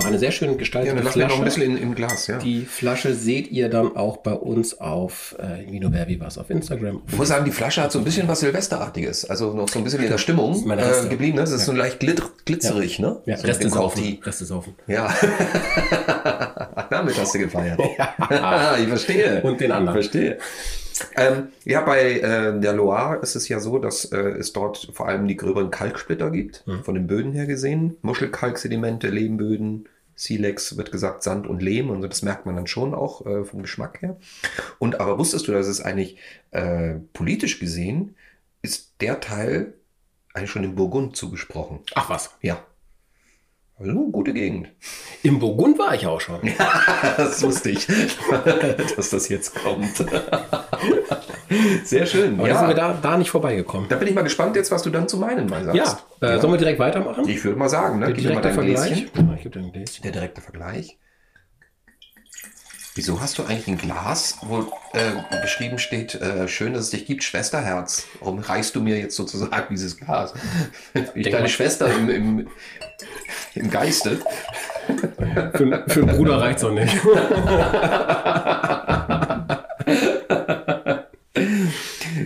So 0.02 0.08
eine 0.08 0.20
sehr 0.20 0.32
schön 0.32 0.52
Ja, 0.52 0.58
gestaltete 0.58 0.96
dann 0.96 1.06
lass 1.06 1.16
mir 1.16 1.24
noch 1.24 1.32
ein 1.32 1.42
Flasche. 1.42 1.60
bisschen 1.60 1.78
in, 1.78 1.84
im 1.84 1.96
Glas, 1.96 2.28
ja. 2.28 2.38
Die 2.38 2.66
Flasche 2.66 3.14
seht 3.14 3.52
ihr 3.52 3.70
dann 3.70 3.96
auch 3.96 4.18
bei 4.18 4.34
uns 4.34 4.80
auf 4.80 5.36
äh, 5.40 5.72
Vino 5.72 5.92
Verbi 5.92 6.20
was 6.20 6.38
auf 6.38 6.50
Instagram. 6.50 7.02
Ich 7.08 7.18
muss 7.18 7.28
sagen, 7.28 7.46
die 7.46 7.52
Flasche 7.52 7.82
hat 7.82 7.92
so 7.92 8.00
ein 8.00 8.06
bisschen 8.06 8.28
was 8.28 8.40
Silvesterartiges. 8.40 9.30
Also 9.30 9.54
noch 9.54 9.68
so 9.68 9.80
ein 9.80 9.84
bisschen 9.84 10.04
in 10.04 10.10
der 10.10 10.18
Stimmung 10.18 10.70
äh, 10.70 11.08
geblieben. 11.10 11.36
Ne? 11.36 11.42
Das 11.42 11.52
ist 11.52 11.66
so 11.66 11.72
leicht 11.72 12.00
glitter, 12.00 12.30
glitzerig, 12.46 13.00
ne? 13.00 13.22
Ja, 13.26 13.38
so 13.38 13.48
Reste 13.48 13.70
saufen. 13.70 14.20
Reste 14.24 14.46
saufen. 14.46 14.76
Ja. 14.88 15.14
Damit 16.90 17.18
hast 17.20 17.34
du 17.36 17.40
gefeiert. 17.40 17.80
ich 18.82 18.88
verstehe. 18.88 19.42
Und 19.42 19.60
den 19.62 19.72
anderen. 19.72 19.96
Verstehe. 19.96 20.38
Ähm, 21.16 21.50
ja, 21.66 21.82
bei 21.82 22.20
äh, 22.20 22.60
der 22.60 22.74
Loire 22.74 23.20
ist 23.22 23.36
es 23.36 23.48
ja 23.48 23.60
so, 23.60 23.80
dass 23.80 24.06
äh, 24.06 24.18
es 24.18 24.54
dort 24.54 24.90
vor 24.94 25.08
allem 25.08 25.28
die 25.28 25.38
gröberen 25.38 25.72
Kalksplitter 25.72 26.32
gibt, 26.32 26.66
Mhm. 26.68 26.84
von 26.84 26.96
den 26.96 27.08
Böden 27.08 27.32
her 27.34 27.46
gesehen. 27.46 27.98
Muschelkalksedimente, 28.02 29.10
Lehmböden, 29.10 29.88
Silex 30.16 30.76
wird 30.76 30.92
gesagt 30.92 31.24
Sand 31.24 31.48
und 31.48 31.62
Lehm 31.62 31.90
und 31.90 32.02
so, 32.02 32.08
das 32.08 32.22
merkt 32.24 32.46
man 32.46 32.56
dann 32.56 32.68
schon 32.68 32.94
auch 32.94 33.26
äh, 33.26 33.46
vom 33.46 33.62
Geschmack 33.62 34.02
her. 34.02 34.18
Und 34.78 35.00
aber 35.00 35.18
wusstest 35.18 35.48
du, 35.48 35.54
dass 35.54 35.68
es 35.68 35.80
eigentlich 35.82 36.18
äh, 36.52 36.96
politisch 37.14 37.60
gesehen 37.60 38.16
ist 38.62 38.92
der 39.00 39.22
Teil 39.22 39.74
eigentlich 40.34 40.52
schon 40.52 40.64
dem 40.64 40.76
Burgund 40.76 41.16
zugesprochen? 41.16 41.80
Ach 41.96 42.10
was. 42.10 42.32
Ja. 42.42 42.62
Also 43.80 43.94
gute 44.12 44.34
Gegend. 44.34 44.68
Im 45.24 45.40
Burgund 45.40 45.78
war 45.80 45.94
ich 45.96 46.06
auch 46.08 46.22
schon. 46.22 46.40
Das 47.18 47.42
wusste 47.44 47.70
ich, 47.72 47.86
dass 48.96 49.10
das 49.10 49.28
jetzt 49.30 49.54
kommt. 49.56 50.06
Sehr 51.84 52.06
schön. 52.06 52.40
Aber 52.40 52.48
da 52.48 52.58
sind 52.60 52.68
wir 52.70 52.78
Ja. 52.78 52.94
da, 52.94 53.00
da 53.02 53.18
nicht 53.18 53.30
vorbeigekommen. 53.32 53.90
Da 53.90 53.98
bin 53.98 54.08
ich 54.08 54.14
mal 54.16 54.22
gespannt 54.24 54.56
jetzt, 54.56 54.72
was 54.72 54.84
du 54.84 54.90
dann 54.90 55.08
zu 55.10 55.18
meinen 55.18 55.50
mal 55.50 55.64
sagst. 55.66 55.78
Ja, 56.22 56.28
äh, 56.36 56.40
sollen 56.40 56.54
wir 56.54 56.58
direkt 56.58 56.80
weitermachen? 56.80 57.28
Ich 57.28 57.44
würde 57.44 57.58
mal 57.58 57.70
sagen, 57.70 58.00
ne? 58.00 58.06
Der 58.08 58.16
Gib 58.16 58.26
mir 58.26 58.36
mal 58.36 58.42
direkte 58.42 58.62
Vergleich. 58.62 59.00
Ja, 59.02 59.34
Ich 59.44 59.52
dir 59.52 59.60
ein 59.60 59.72
Gläschen. 59.72 60.04
Der 60.04 60.12
direkte 60.12 60.42
Vergleich. 60.42 60.98
Wieso 62.96 63.22
hast 63.22 63.38
du 63.38 63.44
eigentlich 63.44 63.68
ein 63.68 63.78
Glas, 63.78 64.38
wo 64.42 64.62
äh, 64.94 65.42
beschrieben 65.42 65.80
steht, 65.80 66.16
äh, 66.16 66.48
schön, 66.48 66.74
dass 66.74 66.86
es 66.86 66.90
dich 66.90 67.06
gibt, 67.06 67.24
Schwesterherz? 67.24 68.06
Warum 68.20 68.40
reichst 68.40 68.76
du 68.76 68.82
mir 68.82 68.98
jetzt 68.98 69.16
sozusagen 69.16 69.68
dieses 69.74 69.96
Glas? 69.98 70.34
Ich 71.16 71.30
deine. 71.30 71.48
Schwester 71.48 71.88
im, 71.94 72.10
im, 72.10 72.48
im 73.56 73.70
Geiste. 73.70 74.20
Für, 75.54 75.84
für 75.88 76.02
einen 76.04 76.16
Bruder 76.18 76.42
reicht 76.42 76.58
es 76.60 76.64
auch 76.66 76.72
nicht. 76.72 76.96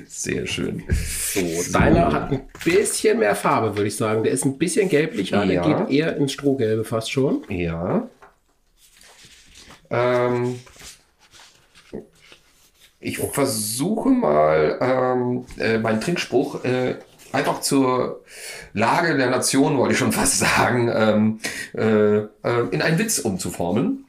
Sehr 0.07 0.47
schön. 0.47 0.83
So, 0.89 1.41
deiner 1.73 2.11
hat 2.11 2.31
ein 2.31 2.47
bisschen 2.63 3.19
mehr 3.19 3.35
Farbe, 3.35 3.75
würde 3.75 3.87
ich 3.87 3.95
sagen. 3.97 4.23
Der 4.23 4.31
ist 4.31 4.45
ein 4.45 4.57
bisschen 4.57 4.89
gelblicher, 4.89 5.43
Ja. 5.43 5.61
der 5.61 5.75
geht 5.85 5.89
eher 5.89 6.15
ins 6.17 6.31
Strohgelbe 6.33 6.83
fast 6.83 7.11
schon. 7.11 7.43
Ja. 7.49 8.07
Ähm, 9.89 10.59
ich 12.99 13.17
versuche 13.19 14.09
mal 14.09 14.77
ähm, 14.81 15.45
äh, 15.59 15.77
meinen 15.77 15.99
Trinkspruch 16.01 16.63
äh, 16.63 16.95
einfach 17.33 17.61
zur 17.61 18.23
Lage 18.73 19.17
der 19.17 19.29
Nation, 19.29 19.77
wollte 19.77 19.93
ich 19.93 19.99
schon 19.99 20.11
fast 20.11 20.39
sagen, 20.39 20.91
ähm, 20.93 21.39
äh, 21.75 22.17
äh, 22.17 22.67
in 22.71 22.81
einen 22.81 22.99
Witz 22.99 23.19
umzuformen. 23.19 24.05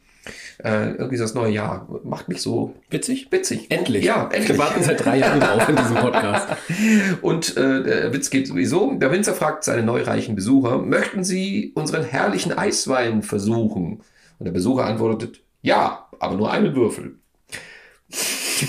Äh, 0.63 0.93
irgendwie 0.93 1.19
das 1.19 1.35
neue 1.35 1.51
Jahr 1.51 1.89
macht 2.05 2.29
mich 2.29 2.41
so 2.41 2.75
Witzig? 2.89 3.27
witzig. 3.31 3.71
Endlich. 3.71 4.05
Ja, 4.05 4.25
endlich. 4.25 4.49
Wir 4.51 4.59
warten 4.59 4.83
seit 4.83 5.05
drei 5.05 5.19
Jahren 5.19 5.41
drauf 5.41 5.69
in 5.69 5.77
diesem 5.77 5.97
Podcast. 5.97 6.49
Und 7.23 7.57
äh, 7.57 7.83
der 7.83 8.13
Witz 8.13 8.31
geht 8.31 8.47
sowieso. 8.47 8.95
Der 8.95 9.11
Winzer 9.11 9.35
fragt 9.35 9.65
seine 9.65 9.83
neureichen 9.83 10.37
Besucher, 10.37 10.79
möchten 10.79 11.25
Sie 11.25 11.73
unseren 11.75 12.05
herrlichen 12.05 12.57
Eiswein 12.57 13.23
versuchen? 13.23 14.03
Und 14.39 14.45
der 14.45 14.53
Besucher 14.53 14.85
antwortet, 14.85 15.43
ja, 15.61 16.07
aber 16.21 16.37
nur 16.37 16.53
einen 16.53 16.75
Würfel. 16.75 17.17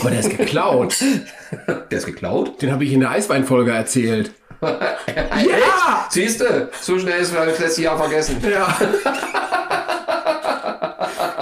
Mal, 0.04 0.10
der 0.10 0.20
ist 0.20 0.36
geklaut. 0.38 0.96
Der 1.92 1.98
ist 1.98 2.06
geklaut. 2.06 2.62
Den 2.62 2.72
habe 2.72 2.84
ich 2.84 2.92
in 2.92 3.00
der 3.00 3.12
Eisweinfolge 3.12 3.72
erzählt. 3.72 4.32
Ja! 4.66 6.08
Siehst 6.10 6.42
du, 6.42 6.70
so 6.82 7.00
schnell 7.00 7.22
ist 7.22 7.34
das 7.34 7.60
letzte 7.60 7.84
Jahr 7.84 7.98
vergessen. 7.98 8.44
Ja. 8.50 8.76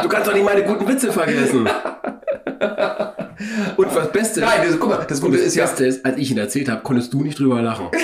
Du 0.01 0.09
kannst 0.09 0.27
doch 0.27 0.33
nicht 0.33 0.45
meine 0.45 0.63
guten 0.63 0.87
Witze 0.87 1.11
vergessen. 1.11 1.67
Und 3.77 3.95
was 3.95 4.11
Beste 4.11 4.41
Nein, 4.41 4.61
das, 4.65 4.79
guck 4.79 4.89
mal, 4.89 5.05
das 5.07 5.21
Gute 5.21 5.37
das 5.37 5.47
ist 5.47 5.55
ja. 5.55 5.65
Beste 5.65 5.85
ist, 5.85 6.05
als 6.05 6.17
ich 6.17 6.31
ihn 6.31 6.37
erzählt 6.37 6.69
habe, 6.69 6.81
konntest 6.81 7.13
du 7.13 7.23
nicht 7.23 7.39
drüber 7.39 7.61
lachen. 7.61 7.87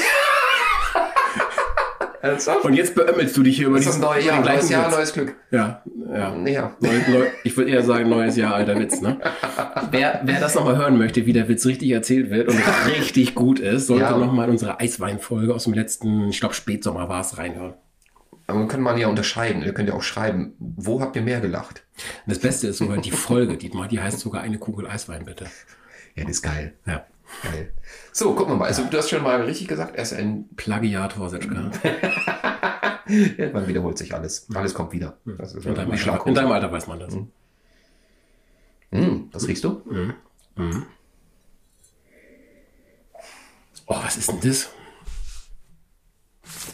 Ernsthaft? 2.22 2.66
Und 2.66 2.74
jetzt 2.74 2.96
beömmelst 2.96 3.36
du 3.38 3.44
dich 3.44 3.58
hier 3.58 3.68
über 3.68 3.78
Das 3.78 3.86
diesen- 3.86 4.02
neue 4.02 4.22
Jahr, 4.24 4.42
neues 4.44 4.70
Jahr, 4.70 4.88
Witz. 4.88 4.96
neues 4.98 5.14
Glück. 5.14 5.36
Ja, 5.52 5.84
ja. 6.12 6.36
Ja. 6.46 6.76
Neu, 6.80 6.90
neu, 7.10 7.26
ich 7.44 7.56
würde 7.56 7.72
eher 7.72 7.84
sagen, 7.84 8.10
neues 8.10 8.36
Jahr, 8.36 8.56
alter 8.56 8.78
Witz, 8.80 9.02
ne? 9.02 9.20
Wer, 9.92 10.22
wer 10.24 10.40
das 10.40 10.56
nochmal 10.56 10.78
hören 10.78 10.98
möchte, 10.98 11.26
wie 11.26 11.34
der 11.34 11.48
Witz 11.48 11.66
richtig 11.66 11.90
erzählt 11.92 12.30
wird 12.30 12.48
und 12.50 12.58
richtig 12.98 13.34
gut 13.36 13.60
ist, 13.60 13.88
sollte 13.88 14.04
Ja. 14.04 14.18
nochmal 14.18 14.46
in 14.46 14.52
unsere 14.52 14.80
Eisweinfolge 14.80 15.54
aus 15.56 15.64
dem 15.64 15.74
letzten, 15.74 16.30
ich 16.30 16.40
glaube, 16.40 16.54
Spätsommer 16.56 17.10
war 17.10 17.22
es, 17.22 17.38
reinhören. 17.38 17.74
Aber 18.48 18.60
man 18.60 18.68
kann 18.68 18.82
man 18.82 18.98
ja 18.98 19.08
unterscheiden. 19.08 19.62
Ihr 19.64 19.74
könnt 19.74 19.90
ja 19.90 19.96
auch 19.96 20.02
schreiben, 20.02 20.54
wo 20.60 21.02
habt 21.02 21.16
ihr 21.16 21.22
mehr 21.22 21.40
gelacht? 21.40 21.84
Und 22.26 22.32
das 22.32 22.40
Beste 22.40 22.68
ist 22.68 22.80
sogar 22.80 22.98
die 22.98 23.12
Folge, 23.12 23.58
Dietmar, 23.58 23.88
die 23.88 24.00
heißt 24.00 24.20
sogar 24.20 24.42
eine 24.42 24.58
Kugel 24.58 24.88
Eiswein, 24.88 25.24
bitte. 25.26 25.46
Ja, 26.16 26.24
das 26.24 26.32
ist 26.38 26.42
geil. 26.42 26.74
Ja. 26.88 27.06
Geil. 27.44 27.74
So, 28.12 28.34
gucken 28.34 28.54
wir 28.54 28.58
mal. 28.58 28.66
Also, 28.66 28.84
du 28.86 28.98
hast 28.98 29.10
schon 29.10 29.24
mal 29.24 29.42
richtig 29.42 29.68
gesagt, 29.68 29.96
er 29.96 30.04
ist 30.04 30.14
ein. 30.14 30.50
Plagiator, 30.56 31.30
Setschka. 31.30 31.72
Ja, 33.38 33.50
man 33.50 33.68
wiederholt 33.68 33.98
sich 33.98 34.14
alles. 34.14 34.46
Alles 34.54 34.76
kommt 34.76 34.92
wieder. 34.92 35.18
Das 35.26 35.56
ist 35.56 35.66
In 35.66 35.74
deinem, 35.74 35.90
Alter, 35.90 36.28
in 36.28 36.36
deinem 36.36 36.52
Alter 36.52 36.72
weiß 36.72 36.86
man 36.86 37.00
das. 37.00 37.16
Hm, 38.92 39.30
das 39.32 39.48
riechst 39.48 39.64
du? 39.64 39.82
Oh, 43.88 43.96
was 44.04 44.18
ist 44.18 44.30
denn 44.30 44.40
das? 44.42 44.70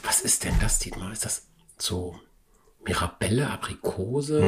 Was 0.04 0.20
ist 0.22 0.44
denn 0.44 0.56
das, 0.60 0.80
Dietmar? 0.80 1.12
Ist 1.14 1.24
das 1.24 1.48
so 1.78 2.20
Mirabelle, 2.86 3.50
Aprikose? 3.50 4.42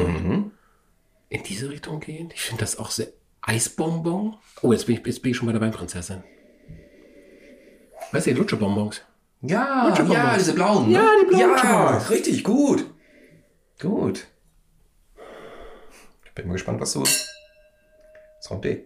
In 1.30 1.42
diese 1.44 1.70
Richtung 1.70 2.00
gehend? 2.00 2.34
Ich 2.34 2.42
finde 2.42 2.60
das 2.60 2.78
auch 2.78 2.90
sehr. 2.90 3.08
Eisbonbon? 3.48 4.36
Oh, 4.60 4.72
jetzt 4.72 4.84
bin 4.86 4.98
ich, 4.98 5.06
jetzt 5.06 5.22
bin 5.22 5.30
ich 5.30 5.36
schon 5.38 5.46
bei 5.46 5.52
der 5.52 5.60
Weinprinzessin. 5.62 6.22
Weißt 8.12 8.26
du, 8.26 8.30
die 8.30 8.36
Lutschebonbons? 8.36 9.00
Ja, 9.40 9.88
Lutschebonbons. 9.88 10.18
ja, 10.18 10.36
diese 10.36 10.52
blauen. 10.52 10.90
Ja, 10.90 11.08
die 11.22 11.26
blauen 11.26 11.56
Ja, 11.56 11.96
richtig 12.10 12.44
gut. 12.44 12.84
Gut. 13.80 14.26
Ich 16.26 16.32
bin 16.34 16.46
mal 16.46 16.52
gespannt, 16.52 16.78
was 16.78 16.92
so. 16.92 17.04
Santé. 18.42 18.84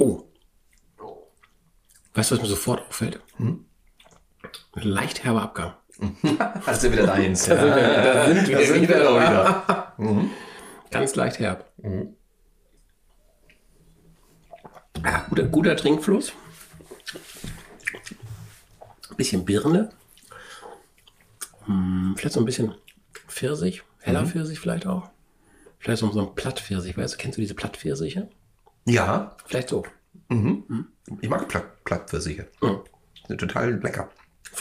Oh. 0.00 0.24
Weißt 2.14 2.30
du, 2.30 2.34
was 2.34 2.42
mir 2.42 2.48
sofort 2.48 2.88
auffällt? 2.88 3.20
Hm? 3.36 3.66
Leicht 4.74 5.22
herber 5.22 5.42
Abgang. 5.42 5.74
Das 6.66 6.78
ist 6.78 6.84
ja 6.84 6.92
wieder 6.92 7.06
deins. 7.06 7.44
Da 7.46 7.56
sind 7.56 7.74
wir, 8.48 8.56
Da 8.58 8.64
sind 8.64 8.82
wir 8.82 8.82
wieder. 8.82 9.64
wieder. 9.98 10.24
Ganz 10.90 11.14
leicht 11.14 11.38
herb. 11.38 11.70
Mhm. 11.78 12.14
Ja, 15.04 15.26
guter, 15.28 15.44
guter 15.44 15.76
Trinkfluss. 15.76 16.32
Bisschen 19.16 19.44
Birne. 19.44 19.90
Hm, 21.66 22.14
vielleicht 22.16 22.34
so 22.34 22.40
ein 22.40 22.46
bisschen 22.46 22.74
Pfirsich. 23.28 23.82
Heller 24.00 24.26
Pfirsich 24.26 24.58
vielleicht 24.58 24.86
auch. 24.86 25.10
Vielleicht 25.78 26.00
so, 26.00 26.10
so 26.10 26.20
ein 26.28 26.34
Plattpfirsich. 26.34 26.96
Weißt 26.96 27.14
du, 27.14 27.18
kennst 27.18 27.36
du 27.38 27.40
diese 27.42 27.54
Plattpfirsiche? 27.54 28.28
Ja, 28.84 29.36
Vielleicht 29.46 29.68
so. 29.68 29.84
ich 30.28 31.28
mag 31.28 31.48
Platt, 31.48 31.84
Plattpfirsiche. 31.84 32.48
Mhm. 32.60 32.80
Sind 33.28 33.38
total 33.38 33.74
lecker. 33.80 34.08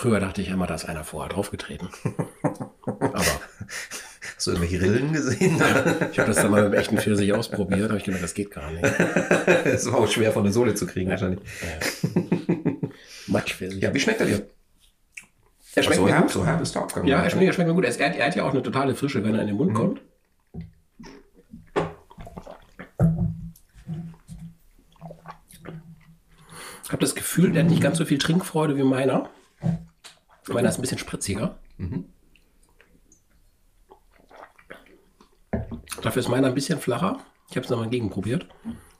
Früher 0.01 0.19
dachte 0.19 0.41
ich 0.41 0.49
immer, 0.49 0.65
da 0.65 0.73
ist 0.73 0.85
einer 0.85 1.03
vorher 1.03 1.29
draufgetreten. 1.29 1.87
Aber 2.87 3.23
Hast 4.35 4.47
du 4.47 4.51
irgendwelche 4.51 4.81
Rillen 4.81 5.13
gesehen? 5.13 5.61
ich 6.11 6.17
habe 6.17 6.27
das 6.27 6.37
dann 6.37 6.49
mal 6.49 6.63
mit 6.63 6.73
dem 6.73 6.79
echten 6.79 6.97
Pfirsich 6.97 7.31
ausprobiert. 7.33 7.89
habe 7.89 7.99
ich 7.99 8.05
gedacht, 8.05 8.23
das 8.23 8.33
geht 8.33 8.49
gar 8.49 8.71
nicht. 8.71 8.83
Es 9.65 9.85
war 9.85 9.99
auch 9.99 10.07
schwer 10.07 10.31
von 10.31 10.43
der 10.43 10.53
Sohle 10.53 10.73
zu 10.73 10.87
kriegen, 10.87 11.11
wahrscheinlich. 11.11 11.41
Matschpfirsich. 13.27 13.79
Ja, 13.79 13.93
wie 13.93 13.99
schmeckt 13.99 14.21
er 14.21 14.25
dir? 14.25 14.47
er 15.75 15.83
schmeckt 15.83 15.97
so 15.97 16.05
mir 16.05 16.13
herb, 16.13 16.23
gut. 16.23 16.31
so 16.31 16.45
herb 16.47 16.61
ist 16.61 16.73
der 16.73 16.81
Abgang. 16.81 17.05
Ja, 17.05 17.21
er 17.21 17.29
schmeckt, 17.29 17.45
er 17.45 17.53
schmeckt 17.53 17.69
mir 17.69 17.75
gut. 17.75 17.85
Er, 17.85 17.99
er 17.99 18.25
hat 18.25 18.35
ja 18.35 18.43
auch 18.43 18.53
eine 18.53 18.63
totale 18.63 18.95
Frische, 18.95 19.23
wenn 19.23 19.35
er 19.35 19.41
in 19.41 19.47
den 19.49 19.57
Mund 19.57 19.75
kommt. 19.75 20.01
Ich 26.83 26.91
habe 26.91 27.01
das 27.01 27.13
Gefühl, 27.13 27.51
der 27.51 27.65
hat 27.65 27.69
nicht 27.69 27.83
ganz 27.83 27.99
so 27.99 28.05
viel 28.05 28.17
Trinkfreude 28.17 28.75
wie 28.77 28.83
meiner. 28.83 29.29
Meiner 30.53 30.69
ist 30.69 30.75
ein 30.77 30.81
bisschen 30.81 30.97
spritziger. 30.97 31.57
Dafür 36.01 36.19
ist 36.21 36.29
meiner 36.29 36.47
ein 36.47 36.53
bisschen 36.55 36.79
flacher. 36.79 37.19
Ich 37.49 37.55
habe 37.55 37.65
es 37.65 37.69
nochmal 37.69 37.89
gegenprobiert. 37.89 38.47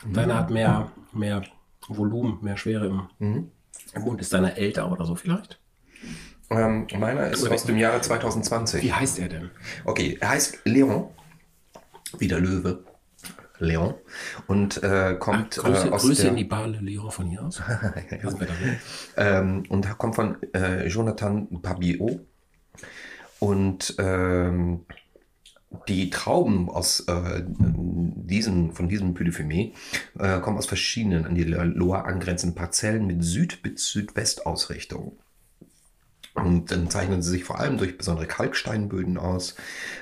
Deiner 0.05 0.38
hat 0.38 0.50
mehr, 0.50 0.91
mehr 1.13 1.43
Volumen, 1.88 2.39
mehr 2.41 2.58
Schwere 2.58 2.86
im, 3.20 3.50
im 3.93 4.01
Mund. 4.01 4.22
Ist 4.22 4.34
deiner 4.34 4.58
älter 4.58 4.91
oder 4.91 5.05
so 5.05 5.15
vielleicht? 5.15 5.60
Ähm, 6.50 6.86
meiner 7.00 7.27
ist 7.29 7.43
Oder- 7.43 7.53
aus 7.55 7.63
dem 7.63 7.77
Jahre 7.77 8.01
2020. 8.01 8.84
Wie 8.84 8.91
heißt 8.93 9.20
er 9.20 9.29
denn? 9.29 9.51
Okay, 9.86 10.17
er 10.20 10.29
heißt 10.29 10.60
Leon, 10.65 11.08
wie 12.17 12.27
der 12.27 12.39
Löwe. 12.41 12.84
Leon. 13.61 13.95
Und 14.47 14.83
äh, 14.83 15.15
kommt 15.19 15.57
Grüße, 15.57 15.87
äh, 15.87 15.91
aus 15.91 16.01
Grüße 16.03 16.21
der, 16.23 16.31
in 16.31 16.37
die 16.37 16.43
Bale 16.43 16.79
Leon 16.79 17.11
von 17.11 17.27
hier 17.27 17.43
aus. 17.43 17.61
Ähm, 19.17 19.63
und 19.69 19.97
kommt 19.97 20.15
von 20.15 20.37
äh, 20.53 20.87
Jonathan 20.87 21.61
Pabiot. 21.61 22.19
Und 23.39 23.95
ähm, 23.97 24.85
die 25.87 26.09
Trauben 26.09 26.69
aus 26.69 27.01
äh, 27.01 27.43
diesen, 27.45 28.73
von 28.73 28.89
diesem 28.89 29.13
Puy 29.13 29.25
de 29.25 29.33
Fumé 29.33 29.73
äh, 30.19 30.39
kommen 30.41 30.57
aus 30.57 30.65
verschiedenen 30.65 31.25
an 31.25 31.35
die 31.35 31.43
Loire 31.43 32.05
angrenzenden 32.05 32.55
Parzellen 32.55 33.07
mit 33.07 33.23
Süd- 33.23 33.61
bis 33.63 33.87
Südwestausrichtung. 33.87 35.17
Und 36.33 36.71
dann 36.71 36.89
zeichnen 36.89 37.21
sie 37.21 37.29
sich 37.29 37.43
vor 37.43 37.59
allem 37.59 37.77
durch 37.77 37.97
besondere 37.97 38.25
Kalksteinböden 38.27 39.17
aus, 39.17 39.55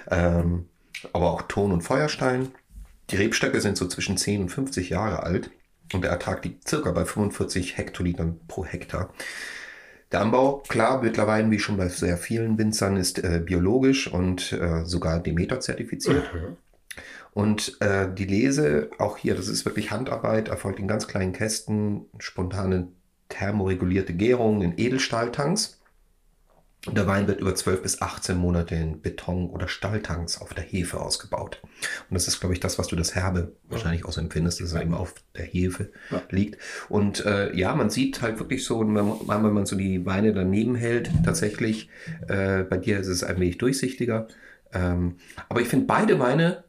ähm, 0.10 0.70
aber 1.14 1.32
auch 1.32 1.44
Ton- 1.44 1.72
und 1.72 1.82
Feuerstein. 1.82 2.50
Die 3.12 3.16
Rebstöcke 3.16 3.60
sind 3.62 3.78
so 3.78 3.88
zwischen 3.88 4.18
10 4.18 4.42
und 4.42 4.50
50 4.50 4.90
Jahre 4.90 5.24
alt 5.24 5.50
und 5.94 6.04
der 6.04 6.12
Ertrag 6.12 6.44
liegt 6.44 6.68
circa 6.68 6.92
bei 6.92 7.06
45 7.06 7.78
Hektolitern 7.78 8.40
pro 8.48 8.66
Hektar. 8.66 9.14
Der 10.12 10.22
Anbau, 10.22 10.64
klar, 10.68 11.02
mittlerweile, 11.02 11.50
wie 11.52 11.60
schon 11.60 11.78
bei 11.78 11.88
sehr 11.88 12.18
vielen 12.18 12.58
Winzern, 12.58 12.98
ist 12.98 13.24
äh, 13.24 13.42
biologisch 13.44 14.12
und 14.12 14.52
äh, 14.54 14.84
sogar 14.86 15.20
Demeter 15.20 15.60
zertifiziert. 15.60 16.30
Und 17.32 17.80
äh, 17.80 18.08
die 18.12 18.26
Lese, 18.26 18.90
auch 18.98 19.18
hier, 19.18 19.36
das 19.36 19.48
ist 19.48 19.66
wirklich 19.66 19.92
Handarbeit, 19.92 20.48
erfolgt 20.48 20.80
in 20.80 20.88
ganz 20.88 21.08
kleinen 21.08 21.32
Kästen, 21.32 22.06
spontane 22.18 22.88
thermoregulierte 23.30 24.14
Gärung 24.14 24.64
in 24.64 24.74
Edelstahltanks. 24.78 25.79
Der 26.88 27.06
Wein 27.08 27.28
wird 27.28 27.42
über 27.42 27.54
12 27.54 27.82
bis 27.82 28.02
18 28.02 28.38
Monate 28.38 28.74
in 28.74 29.02
Beton- 29.02 29.50
oder 29.50 29.68
Stahltanks 29.68 30.40
auf 30.40 30.54
der 30.54 30.64
Hefe 30.64 31.00
ausgebaut. 31.02 31.62
Und 32.10 32.14
das 32.14 32.28
ist, 32.30 32.40
glaube 32.40 32.54
ich, 32.54 32.62
das, 32.62 32.80
was 32.80 32.88
du 32.88 32.96
das 32.96 33.16
Herbe 33.16 33.52
wahrscheinlich 33.68 34.06
auch 34.06 34.14
so 34.14 34.22
empfindest, 34.22 34.62
dass 34.62 34.72
es 34.74 34.82
eben 34.82 34.94
auf 34.94 35.14
der 35.36 35.44
Hefe 35.44 35.92
Ja. 36.10 36.22
liegt. 36.30 36.58
Und 36.88 37.26
äh, 37.26 37.54
ja, 37.54 37.76
man 37.76 37.90
sieht 37.90 38.22
halt 38.22 38.40
wirklich 38.40 38.64
so, 38.64 38.80
wenn 38.80 38.94
man, 38.94 39.20
wenn 39.28 39.54
man 39.54 39.66
so 39.66 39.76
die 39.76 40.06
Weine 40.06 40.32
daneben 40.32 40.76
hält, 40.76 41.12
tatsächlich, 41.26 41.90
äh, 42.30 42.64
bei 42.64 42.78
dir 42.78 42.98
ist 43.00 43.08
es 43.08 43.26
ein 43.26 43.40
wenig 43.42 43.58
durchsichtiger. 43.58 44.30
Ähm, 44.72 45.18
aber 45.50 45.60
ich 45.60 45.68
finde 45.68 45.86
beide 45.86 46.18
Weine 46.20 46.64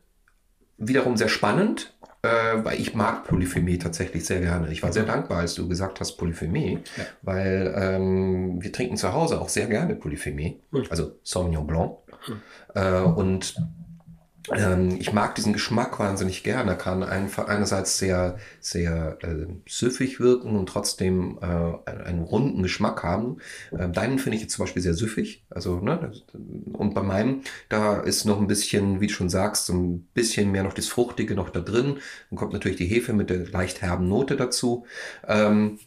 wiederum 0.76 1.16
sehr 1.16 1.28
spannend, 1.28 1.94
äh, 2.22 2.28
weil 2.64 2.80
ich 2.80 2.94
mag 2.94 3.24
Polyphemie 3.24 3.78
tatsächlich 3.78 4.24
sehr 4.26 4.40
gerne. 4.40 4.70
Ich 4.72 4.82
war 4.82 4.92
sehr 4.92 5.04
dankbar, 5.04 5.38
als 5.38 5.54
du 5.54 5.68
gesagt 5.68 6.00
hast 6.00 6.16
Polyphemie, 6.16 6.78
Ja. 6.96 7.04
weil 7.22 7.74
ähm, 7.76 8.62
wir 8.62 8.72
trinken 8.72 8.96
zu 8.96 9.12
Hause 9.12 9.40
auch 9.40 9.48
sehr 9.48 9.66
gerne 9.66 9.94
Polyphemie, 9.94 10.60
also 10.90 11.12
Sauvignon 11.22 11.66
Blanc. 11.66 11.92
Äh, 12.74 13.00
und 13.00 13.56
ähm, 14.48 14.96
ich 14.98 15.12
mag 15.12 15.34
diesen 15.34 15.52
Geschmack 15.52 15.98
wahnsinnig 15.98 16.42
gerne. 16.42 16.72
Er 16.72 16.76
kann 16.76 17.02
einfach 17.02 17.48
einerseits 17.48 17.98
sehr, 17.98 18.38
sehr 18.60 19.18
äh, 19.22 19.46
süffig 19.68 20.18
wirken 20.18 20.56
und 20.56 20.66
trotzdem 20.66 21.38
äh, 21.42 21.90
einen, 22.00 22.22
runden 22.22 22.62
Geschmack 22.62 23.02
haben. 23.02 23.38
Ähm, 23.78 23.92
deinen 23.92 24.18
finde 24.18 24.36
ich 24.36 24.42
jetzt 24.42 24.54
zum 24.54 24.64
Beispiel 24.64 24.82
sehr 24.82 24.94
süffig. 24.94 25.44
Also, 25.50 25.80
ne, 25.80 26.12
und 26.72 26.94
bei 26.94 27.02
meinem, 27.02 27.42
da 27.68 28.00
ist 28.00 28.24
noch 28.24 28.40
ein 28.40 28.46
bisschen, 28.46 29.00
wie 29.00 29.08
du 29.08 29.12
schon 29.12 29.28
sagst, 29.28 29.66
so 29.66 29.74
ein 29.74 30.08
bisschen 30.14 30.50
mehr 30.50 30.62
noch 30.62 30.74
das 30.74 30.88
Fruchtige 30.88 31.34
noch 31.34 31.50
da 31.50 31.60
drin. 31.60 31.98
Dann 32.30 32.38
kommt 32.38 32.52
natürlich 32.52 32.78
die 32.78 32.86
Hefe 32.86 33.12
mit 33.12 33.30
der 33.30 33.46
leicht 33.48 33.82
herben 33.82 34.08
Note 34.08 34.36
dazu. 34.36 34.86
Ähm, 35.28 35.78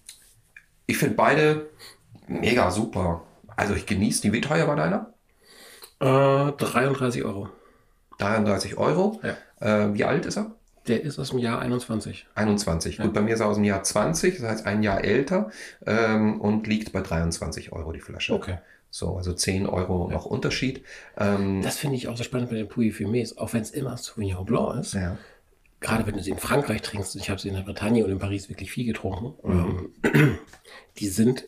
ich 0.85 0.97
finde 0.97 1.15
beide 1.15 1.69
mega 2.27 2.69
super. 2.69 3.23
Also 3.55 3.73
ich 3.73 3.85
genieße 3.85 4.21
die. 4.21 4.33
Wie 4.33 4.41
teuer 4.41 4.67
war 4.67 4.75
deiner? 4.75 5.13
Äh, 5.99 6.51
33 6.51 7.23
Euro. 7.23 7.49
33 8.17 8.77
Euro. 8.77 9.19
Ja. 9.23 9.85
Äh, 9.85 9.93
wie 9.93 10.03
alt 10.03 10.25
ist 10.25 10.37
er? 10.37 10.51
Der 10.87 11.01
ist 11.01 11.17
aus 11.19 11.29
dem 11.29 11.39
Jahr 11.39 11.59
21. 11.59 12.27
21. 12.35 12.97
Ja. 12.97 13.05
Gut, 13.05 13.13
bei 13.13 13.21
mir 13.21 13.33
ist 13.35 13.39
er 13.39 13.47
aus 13.47 13.55
dem 13.55 13.63
Jahr 13.63 13.83
20, 13.83 14.37
das 14.39 14.49
heißt 14.49 14.65
ein 14.65 14.83
Jahr 14.83 15.03
älter 15.03 15.49
ähm, 15.85 16.41
und 16.41 16.67
liegt 16.67 16.91
bei 16.91 17.01
23 17.01 17.71
Euro 17.71 17.91
die 17.93 18.01
Flasche. 18.01 18.33
Okay. 18.33 18.57
So, 18.89 19.15
also 19.17 19.33
10 19.33 19.65
Euro 19.65 20.09
noch 20.11 20.25
Unterschied. 20.25 20.83
Ähm, 21.17 21.61
Das 21.63 21.77
finde 21.77 21.95
ich 21.95 22.07
auch 22.09 22.17
so 22.17 22.23
spannend 22.23 22.49
bei 22.49 22.57
den 22.57 22.67
Puy 22.67 22.91
Fumés, 22.91 23.37
auch 23.37 23.53
wenn 23.53 23.61
es 23.61 23.71
immer 23.71 23.97
Sauvignon 23.97 24.45
Blanc 24.45 24.81
ist. 24.81 24.93
ja. 24.93 25.17
Gerade 25.79 26.05
wenn 26.07 26.13
du 26.15 26.23
sie 26.23 26.31
in 26.31 26.37
Frankreich 26.37 26.81
trinkst, 26.81 27.13
ich 27.17 27.29
habe 27.29 27.41
sie 27.41 27.49
in 27.49 27.55
der 27.55 27.61
Bretagne 27.63 28.05
und 28.05 28.11
in 28.11 28.17
Paris 28.19 28.47
wirklich 28.49 28.71
viel 28.71 28.85
getrunken, 28.85 29.33
Mhm. 29.43 29.89
ähm, 30.03 30.37
die 30.99 31.07
sind 31.07 31.43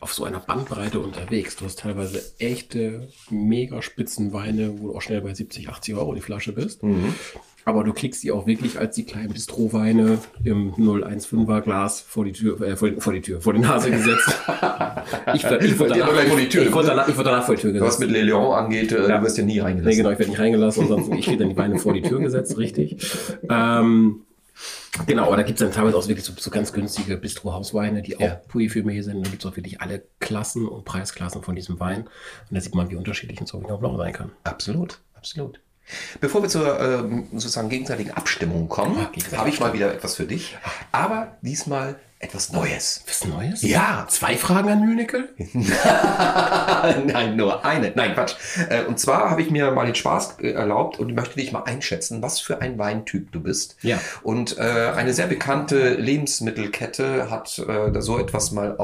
auf 0.00 0.12
so 0.12 0.24
einer 0.24 0.40
Bandbreite 0.40 1.00
unterwegs. 1.00 1.56
Du 1.56 1.64
hast 1.64 1.78
teilweise 1.80 2.22
echte, 2.38 3.08
mega 3.30 3.80
spitzen 3.82 4.32
Weine, 4.32 4.78
wo 4.78 4.88
du 4.88 4.96
auch 4.96 5.02
schnell 5.02 5.22
bei 5.22 5.32
70, 5.34 5.68
80 5.68 5.94
Euro 5.94 6.14
die 6.14 6.20
Flasche 6.20 6.52
bist. 6.52 6.82
Mhm. 6.82 7.14
Aber 7.64 7.82
du 7.82 7.92
kriegst 7.92 8.22
die 8.22 8.30
auch 8.30 8.46
wirklich 8.46 8.78
als 8.78 8.94
die 8.94 9.02
kleinen 9.04 9.32
Bistroweine 9.32 10.18
im 10.44 10.72
015er 10.74 11.62
Glas 11.62 12.00
vor 12.00 12.24
die 12.24 12.30
Tür, 12.30 12.60
äh, 12.60 12.76
vor, 12.76 12.90
die, 12.90 13.00
vor 13.00 13.12
die 13.12 13.20
Tür, 13.22 13.40
vor 13.40 13.54
die 13.54 13.58
Nase 13.58 13.90
gesetzt. 13.90 14.28
ich, 15.34 15.42
ver- 15.42 15.60
ich, 15.60 15.76
wurde 15.76 15.94
danach, 15.98 16.12
vor 16.28 16.36
die 16.38 16.48
Tür. 16.48 16.62
ich, 16.62 16.72
wurde 16.72 16.86
danach, 16.88 17.08
ich 17.08 17.16
wurde 17.16 17.30
danach 17.30 17.44
vor 17.44 17.56
die 17.56 17.62
Tür 17.62 17.72
gesetzt. 17.72 17.88
Was 17.94 17.98
mit 17.98 18.10
Le 18.12 18.22
Lion 18.22 18.54
angeht, 18.54 18.92
äh, 18.92 19.08
Ja. 19.08 19.18
du 19.18 19.24
wirst 19.24 19.38
ja 19.38 19.44
nie 19.44 19.54
Nee, 19.54 19.60
reingelassen. 19.62 19.96
genau, 19.96 20.10
ich 20.12 20.18
werde 20.20 20.30
nicht 20.30 20.38
reingelassen, 20.40 20.82
ansonsten 20.84 21.14
ich 21.16 21.24
kriege 21.24 21.38
dann 21.38 21.48
die 21.48 21.56
Weine 21.56 21.78
vor 21.80 21.92
die 21.92 22.02
Tür 22.02 22.20
gesetzt, 22.20 22.56
richtig. 22.56 22.98
Ähm, 23.50 24.25
genau, 25.06 25.26
aber 25.26 25.36
da 25.36 25.42
gibt 25.42 25.60
es 25.60 25.66
dann 25.66 25.74
teilweise 25.74 25.96
auch 25.96 26.08
wirklich 26.08 26.24
so, 26.24 26.32
so 26.36 26.50
ganz 26.50 26.72
günstige 26.72 27.16
Bistro-Hausweine, 27.16 28.02
die 28.02 28.16
auch 28.16 28.20
Ja. 28.20 28.40
Puy 28.48 28.68
Fumé 28.68 29.02
sind. 29.02 29.24
Da 29.24 29.30
gibt 29.30 29.44
es 29.44 29.50
auch 29.50 29.56
wirklich 29.56 29.80
alle 29.80 30.02
Klassen 30.20 30.66
und 30.66 30.84
Preisklassen 30.84 31.42
von 31.42 31.54
diesem 31.56 31.78
Wein. 31.80 32.02
Und 32.02 32.54
da 32.54 32.60
sieht 32.60 32.74
man, 32.74 32.90
wie 32.90 32.96
unterschiedlich 32.96 33.40
ein 33.40 33.46
Sauvignon 33.46 33.78
Blanc 33.80 33.98
sein 33.98 34.12
kann. 34.12 34.32
Absolut, 34.44 35.00
absolut. 35.14 35.60
Bevor 36.20 36.42
wir 36.42 36.48
zur 36.48 36.80
ähm, 36.80 37.28
sozusagen 37.32 37.68
gegenseitigen 37.68 38.10
Abstimmung 38.10 38.68
kommen, 38.68 38.96
gegenseitige 39.12 39.38
habe 39.38 39.48
ich 39.48 39.60
mal 39.60 39.72
wieder 39.72 39.92
etwas 39.94 40.16
für 40.16 40.24
dich. 40.24 40.56
Aber 40.90 41.36
diesmal 41.42 41.96
etwas 42.26 42.52
Neues. 42.52 43.02
Was 43.06 43.24
Neues? 43.24 43.62
Ja. 43.62 44.06
Zwei 44.08 44.36
Fragen 44.36 44.68
an 44.68 44.80
Mühlecke? 44.80 45.28
Nein, 47.06 47.36
nur 47.36 47.64
eine. 47.64 47.92
Nein, 47.94 48.14
Quatsch. 48.14 48.34
Äh, 48.68 48.84
Und 48.84 48.98
zwar 48.98 49.30
habe 49.30 49.42
ich 49.42 49.50
mir 49.50 49.70
mal 49.70 49.86
den 49.86 49.94
Spaß 49.94 50.36
äh, 50.40 50.50
erlaubt 50.50 50.98
und 50.98 51.14
möchte 51.14 51.36
dich 51.36 51.52
mal 51.52 51.62
einschätzen, 51.62 52.22
was 52.22 52.40
für 52.40 52.60
ein 52.60 52.78
Weintyp 52.78 53.30
du 53.32 53.40
bist. 53.40 53.76
Ja. 53.82 53.98
Und 54.22 54.58
äh, 54.58 54.92
eine 54.96 55.12
sehr 55.14 55.26
bekannte 55.26 55.94
Lebensmittelkette 55.94 57.30
hat 57.30 57.58
äh, 57.58 57.92
da 57.92 58.02
so 58.02 58.18
etwas 58.18 58.50
mal 58.50 58.76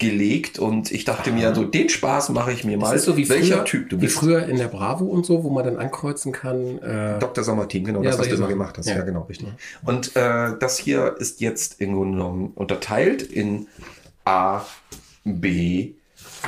ausgelegt 0.00 0.58
und 0.58 0.90
ich 0.92 1.04
dachte 1.04 1.32
mir, 1.32 1.54
so 1.54 1.64
den 1.64 1.88
Spaß 1.88 2.28
mache 2.30 2.52
ich 2.52 2.64
mir 2.64 2.76
mal. 2.78 2.92
Das 2.92 3.00
ist 3.00 3.04
so 3.06 3.16
wie 3.16 3.28
welcher 3.28 3.56
früher, 3.56 3.64
Typ 3.64 3.90
du 3.90 3.96
wie 3.96 4.02
bist. 4.02 4.16
früher 4.18 4.46
in 4.46 4.56
der 4.56 4.68
Bravo 4.68 5.04
und 5.04 5.26
so, 5.26 5.42
wo 5.42 5.50
man 5.50 5.64
dann 5.64 5.76
ankreuzen 5.76 6.32
kann. 6.32 6.78
Äh, 6.78 7.18
Dr. 7.18 7.42
Sommerteam, 7.42 7.84
genau, 7.84 8.02
Ja, 8.02 8.10
das, 8.10 8.20
was 8.20 8.28
du 8.28 8.34
immer 8.36 8.46
gemacht 8.48 8.78
hast. 8.78 8.86
Ja, 8.88 8.96
Ja. 8.98 9.02
genau, 9.02 9.22
richtig. 9.22 9.48
Und 9.84 10.14
äh, 10.16 10.52
das 10.58 10.78
hier 10.78 11.16
ist 11.18 11.40
jetzt 11.40 11.80
im 11.80 11.94
Grunde 11.94 12.16
genommen 12.18 12.52
unterteilt 12.54 13.22
in 13.22 13.66
A, 14.24 14.62
B 15.24 15.92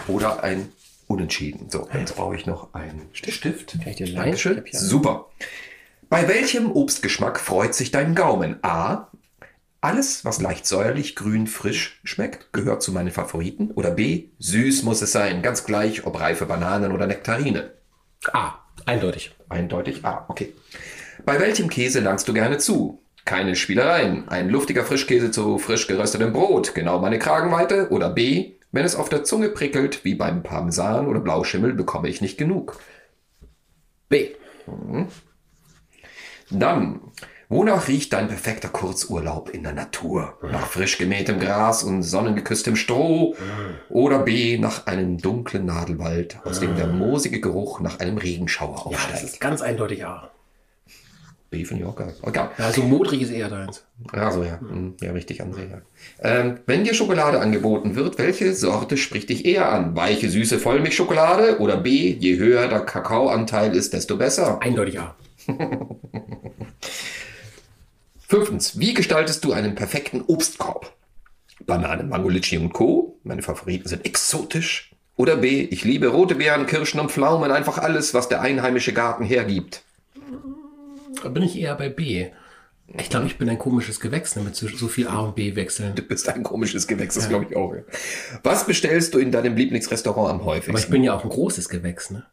oder 0.06 0.42
ein 0.44 0.68
Unentschieden. 1.08 1.66
So, 1.70 1.88
jetzt 1.92 2.14
brauche 2.14 2.36
ich 2.36 2.46
noch 2.46 2.72
einen 2.72 3.02
Stift. 3.12 3.72
Kann 3.82 3.88
ich 3.90 3.96
dir? 3.96 4.14
Dankeschön. 4.14 4.62
Super. 4.70 5.26
Bei 6.08 6.28
welchem 6.28 6.70
Obstgeschmack 6.70 7.40
freut 7.40 7.74
sich 7.74 7.90
dein 7.90 8.14
Gaumen? 8.14 8.56
A. 8.62 9.08
Alles, 9.82 10.26
was 10.26 10.42
leicht 10.42 10.66
säuerlich, 10.66 11.16
grün, 11.16 11.46
frisch 11.46 12.00
schmeckt, 12.04 12.52
gehört 12.52 12.82
zu 12.82 12.92
meinen 12.92 13.10
Favoriten. 13.10 13.70
Oder 13.70 13.90
B. 13.92 14.28
Süß 14.38 14.82
muss 14.82 15.00
es 15.00 15.12
sein, 15.12 15.40
ganz 15.40 15.64
gleich, 15.64 16.04
ob 16.04 16.20
reife 16.20 16.44
Bananen 16.44 16.92
oder 16.92 17.06
Nektarine. 17.06 17.72
ah, 18.32 18.54
eindeutig. 18.84 19.34
Eindeutig 19.48 20.04
A, 20.04 20.26
okay. 20.28 20.52
Bei 21.24 21.40
welchem 21.40 21.70
Käse 21.70 22.00
langst 22.00 22.28
du 22.28 22.34
gerne 22.34 22.58
zu? 22.58 23.02
Keine 23.24 23.56
Spielereien. 23.56 24.28
Ein 24.28 24.50
luftiger 24.50 24.84
Frischkäse 24.84 25.30
zu 25.30 25.58
frisch 25.58 25.86
geröstetem 25.86 26.32
Brot, 26.32 26.74
genau 26.74 26.98
meine 26.98 27.18
Kragenweite. 27.18 27.88
Oder 27.90 28.10
B, 28.10 28.52
wenn 28.72 28.84
es 28.84 28.96
auf 28.96 29.08
der 29.08 29.24
Zunge 29.24 29.48
prickelt, 29.48 30.04
wie 30.04 30.14
beim 30.14 30.42
Parmesan 30.42 31.06
oder 31.06 31.20
Blauschimmel, 31.20 31.72
bekomme 31.72 32.08
ich 32.08 32.20
nicht 32.20 32.36
genug. 32.36 32.78
B. 34.08 34.30
Dann, 36.50 37.00
wonach 37.50 37.88
riecht 37.88 38.14
dein 38.14 38.28
perfekter 38.28 38.68
Kurzurlaub 38.68 39.50
in 39.50 39.62
der 39.62 39.74
Natur? 39.74 40.38
Nach 40.42 40.66
frisch 40.66 40.96
gemähtem 40.96 41.38
Gras 41.38 41.82
und 41.82 42.02
sonnengeküsstem 42.02 42.76
Stroh? 42.76 43.36
Oder 43.90 44.20
B, 44.20 44.56
nach 44.56 44.86
einem 44.86 45.18
dunklen 45.18 45.66
Nadelwald, 45.66 46.38
aus 46.44 46.60
dem 46.60 46.76
der 46.76 46.86
moosige 46.86 47.40
Geruch 47.40 47.80
nach 47.80 48.00
einem 48.00 48.16
Regenschauer 48.16 48.76
Ja, 48.90 48.96
das 48.96 49.04
aufsteigt? 49.04 49.24
ist 49.24 49.40
ganz 49.40 49.60
eindeutig 49.60 50.06
A. 50.06 50.30
B 51.50 51.66
auch 51.84 51.96
geil. 51.96 52.14
Okay. 52.22 52.46
Also 52.58 52.82
modrig 52.82 53.22
ist 53.22 53.30
eher 53.32 53.48
deins. 53.48 53.84
Ja, 54.14 54.30
so 54.30 54.44
ja. 54.44 54.60
Hm, 54.60 54.94
Ja, 55.00 55.10
richtig 55.10 55.42
ansehen. 55.42 55.68
Ja. 55.72 55.80
Ähm, 56.22 56.60
wenn 56.66 56.84
dir 56.84 56.94
Schokolade 56.94 57.40
angeboten 57.40 57.96
wird, 57.96 58.18
welche 58.18 58.54
Sorte 58.54 58.96
spricht 58.96 59.30
dich 59.30 59.44
eher 59.44 59.68
an? 59.72 59.96
Weiche, 59.96 60.30
süße 60.30 60.60
Vollmilchschokolade 60.60 61.58
oder 61.58 61.76
B, 61.76 62.12
je 62.12 62.38
höher 62.38 62.68
der 62.68 62.80
Kakaoanteil 62.82 63.74
ist, 63.74 63.92
desto 63.94 64.16
besser? 64.16 64.62
Eindeutig 64.62 65.00
A. 65.00 65.16
Fünftens, 68.30 68.78
wie 68.78 68.94
gestaltest 68.94 69.44
du 69.44 69.52
einen 69.52 69.74
perfekten 69.74 70.22
Obstkorb? 70.24 70.94
Banane, 71.66 72.04
Mango, 72.04 72.28
und 72.28 72.72
Co. 72.72 73.18
Meine 73.24 73.42
Favoriten 73.42 73.88
sind 73.88 74.06
exotisch. 74.06 74.92
Oder 75.16 75.38
B, 75.38 75.62
ich 75.62 75.82
liebe 75.82 76.06
rote 76.06 76.36
Beeren, 76.36 76.66
Kirschen 76.66 77.00
und 77.00 77.10
Pflaumen, 77.10 77.50
einfach 77.50 77.78
alles, 77.78 78.14
was 78.14 78.28
der 78.28 78.40
einheimische 78.40 78.92
Garten 78.92 79.24
hergibt. 79.24 79.82
Da 81.24 81.28
bin 81.28 81.42
ich 81.42 81.58
eher 81.58 81.74
bei 81.74 81.88
B. 81.88 82.28
Ich 82.96 83.10
glaube, 83.10 83.26
ich 83.26 83.36
bin 83.36 83.50
ein 83.50 83.58
komisches 83.58 83.98
Gewächs, 83.98 84.36
ne, 84.36 84.42
mit 84.42 84.54
so, 84.54 84.68
so 84.68 84.86
viel 84.86 85.08
A 85.08 85.18
und 85.18 85.34
B 85.34 85.56
wechseln. 85.56 85.96
Du 85.96 86.02
bist 86.02 86.28
ein 86.28 86.44
komisches 86.44 86.86
Gewächs, 86.86 87.16
das 87.16 87.28
glaube 87.28 87.46
ich 87.50 87.56
auch. 87.56 87.74
Ja. 87.74 87.82
Was 88.44 88.64
bestellst 88.64 89.12
du 89.12 89.18
in 89.18 89.32
deinem 89.32 89.56
Lieblingsrestaurant 89.56 90.30
am 90.30 90.44
häufigsten? 90.44 90.70
Aber 90.70 90.78
ich 90.78 90.88
bin 90.88 91.02
ja 91.02 91.14
auch 91.14 91.24
ein 91.24 91.30
großes 91.30 91.68
Gewächs, 91.68 92.12
ne? 92.12 92.24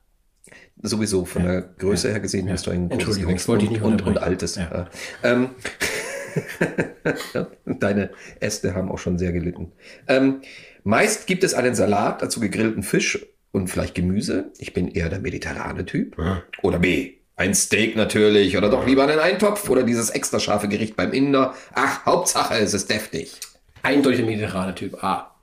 Sowieso 0.81 1.25
von 1.25 1.43
der 1.43 1.61
Größe 1.61 2.09
her 2.09 2.19
gesehen 2.19 2.47
bist 2.47 2.67
du 2.67 2.71
ein 2.71 2.89
großes 2.89 2.93
Entschuldigung, 2.99 3.33
das 3.33 3.47
wollte 3.47 3.65
ich 3.65 3.71
nicht 3.71 3.81
und, 3.81 4.05
und, 4.05 4.19
altes. 4.19 4.55
Ja. 4.55 4.87
Ähm, 5.23 5.49
deine 7.65 8.11
Äste 8.39 8.75
haben 8.75 8.91
auch 8.91 8.99
schon 8.99 9.17
sehr 9.17 9.31
gelitten. 9.31 9.71
Ähm, 10.07 10.41
meist 10.83 11.25
gibt 11.25 11.43
es 11.43 11.53
einen 11.53 11.73
Salat, 11.73 12.21
dazu 12.21 12.39
gegrillten 12.39 12.83
Fisch 12.83 13.25
und 13.51 13.69
vielleicht 13.69 13.95
Gemüse. 13.95 14.51
Ich 14.59 14.73
bin 14.73 14.89
eher 14.89 15.09
der 15.09 15.19
mediterrane 15.19 15.85
Typ. 15.85 16.17
Oder 16.61 16.79
B. 16.79 17.13
Ein 17.35 17.53
Steak 17.53 17.95
natürlich. 17.95 18.57
Oder 18.57 18.69
doch 18.69 18.85
lieber 18.85 19.03
einen 19.03 19.19
Eintopf 19.19 19.69
oder 19.69 19.83
dieses 19.83 20.09
extra 20.09 20.39
scharfe 20.39 20.67
Gericht 20.67 20.95
beim 20.95 21.13
Inder. 21.13 21.53
Ach, 21.73 22.05
Hauptsache 22.05 22.55
es 22.55 22.73
ist 22.73 22.89
deftig. 22.89 23.39
Eindeutig 23.83 24.25
mediterrane 24.25 24.75
Typ 24.75 25.03
A. 25.03 25.35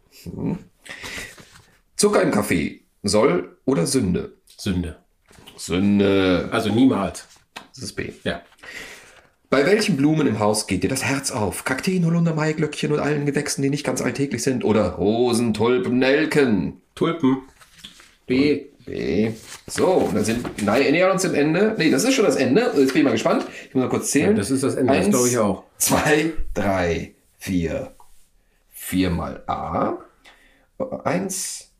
Zucker 1.97 2.23
im 2.23 2.31
Kaffee. 2.31 2.83
Soll 3.03 3.59
oder 3.64 3.87
Sünde? 3.87 4.35
Sünde. 4.57 5.03
Sünde. 5.56 6.48
Also 6.52 6.72
niemals. 6.72 7.26
Das 7.74 7.84
ist 7.84 7.92
B. 7.94 8.12
Ja. 8.24 8.42
Bei 9.50 9.66
welchen 9.66 9.96
Blumen 9.96 10.26
im 10.26 10.40
Haus 10.40 10.66
geht 10.66 10.82
dir 10.82 10.90
das 10.90 11.04
Herz 11.04 11.30
auf? 11.30 11.64
Kakteen, 11.64 12.04
Holunder, 12.04 12.34
Maiglöckchen 12.34 12.92
und 12.92 12.98
allen 12.98 13.24
Gewächsen, 13.24 13.62
die 13.62 13.70
nicht 13.70 13.84
ganz 13.84 14.02
alltäglich 14.02 14.42
sind? 14.42 14.64
Oder 14.64 14.90
Rosen, 14.94 15.54
Tulpen, 15.54 15.98
Nelken? 15.98 16.80
Tulpen. 16.94 17.42
B. 18.26 18.66
B. 18.84 19.30
So, 19.66 19.86
und 19.86 20.14
dann 20.14 20.24
sind, 20.24 20.62
nein, 20.64 20.90
nähern 20.90 21.12
uns 21.12 21.22
dem 21.22 21.34
Ende. 21.34 21.74
Nee, 21.78 21.90
das 21.90 22.04
ist 22.04 22.14
schon 22.14 22.24
das 22.24 22.36
Ende. 22.36 22.72
Jetzt 22.76 22.92
bin 22.92 22.98
ich 22.98 23.04
mal 23.04 23.12
gespannt. 23.12 23.46
Ich 23.68 23.74
muss 23.74 23.84
mal 23.84 23.90
kurz 23.90 24.10
zählen. 24.10 24.30
Ja, 24.30 24.36
das 24.36 24.50
ist 24.50 24.62
das 24.62 24.74
Ende, 24.74 24.92
das 24.92 25.08
glaube 25.08 25.28
ich 25.28 25.38
auch. 25.38 25.64
Zwei, 25.78 26.32
drei, 26.52 27.14
vier. 27.38 27.94
Viermal 28.70 29.42
A. 29.46 29.98
Eins, 31.04 31.70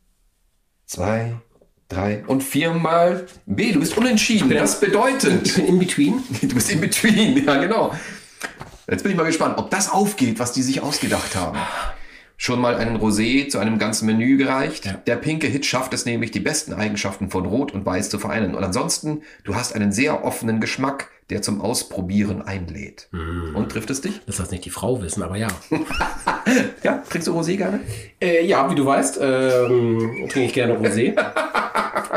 zwei, 0.85 1.35
drei 1.89 2.23
und 2.27 2.43
viermal 2.43 3.25
B. 3.45 3.71
Du 3.71 3.79
bist 3.79 3.97
unentschieden. 3.97 4.49
Das 4.49 4.79
bedeutet. 4.79 5.47
Ich 5.47 5.53
bin 5.55 5.65
in 5.65 5.79
between. 5.79 6.23
Du 6.41 6.55
bist 6.55 6.71
in 6.71 6.81
between, 6.81 7.45
ja 7.45 7.57
genau. 7.57 7.93
Jetzt 8.89 9.03
bin 9.03 9.11
ich 9.11 9.17
mal 9.17 9.23
gespannt, 9.25 9.57
ob 9.57 9.71
das 9.71 9.91
aufgeht, 9.91 10.39
was 10.39 10.51
die 10.53 10.61
sich 10.61 10.81
ausgedacht 10.81 11.35
haben. 11.35 11.57
Schon 12.37 12.59
mal 12.59 12.75
einen 12.75 12.97
Rosé 12.97 13.47
zu 13.47 13.59
einem 13.59 13.79
ganzen 13.79 14.05
Menü 14.05 14.37
gereicht. 14.37 14.85
Ja. 14.85 14.93
Der 14.93 15.15
pinke 15.15 15.47
Hit 15.47 15.65
schafft 15.65 15.93
es 15.93 16.05
nämlich, 16.05 16.31
die 16.31 16.41
besten 16.41 16.73
Eigenschaften 16.73 17.29
von 17.29 17.45
Rot 17.45 17.73
und 17.73 17.85
Weiß 17.85 18.09
zu 18.09 18.19
vereinen. 18.19 18.55
Und 18.55 18.63
ansonsten, 18.63 19.21
du 19.43 19.55
hast 19.55 19.73
einen 19.73 19.91
sehr 19.93 20.25
offenen 20.25 20.59
Geschmack, 20.59 21.09
der 21.29 21.41
zum 21.41 21.61
Ausprobieren 21.61 22.41
einlädt. 22.41 23.09
Und 23.11 23.69
trifft 23.71 23.89
es 23.89 24.01
dich? 24.01 24.21
Das 24.27 24.37
lass 24.37 24.51
nicht 24.51 24.65
die 24.65 24.69
Frau 24.69 25.01
wissen, 25.01 25.23
aber 25.23 25.37
ja. 25.37 25.47
Ja, 26.83 27.01
trinkst 27.09 27.27
du 27.27 27.39
Rosé 27.39 27.57
gerne? 27.57 27.79
Äh, 28.21 28.45
ja, 28.45 28.69
wie 28.69 28.75
du 28.75 28.85
weißt, 28.85 29.17
ähm, 29.19 30.27
trinke 30.29 30.43
ich 30.43 30.53
gerne 30.53 30.77
Rosé. 30.77 31.15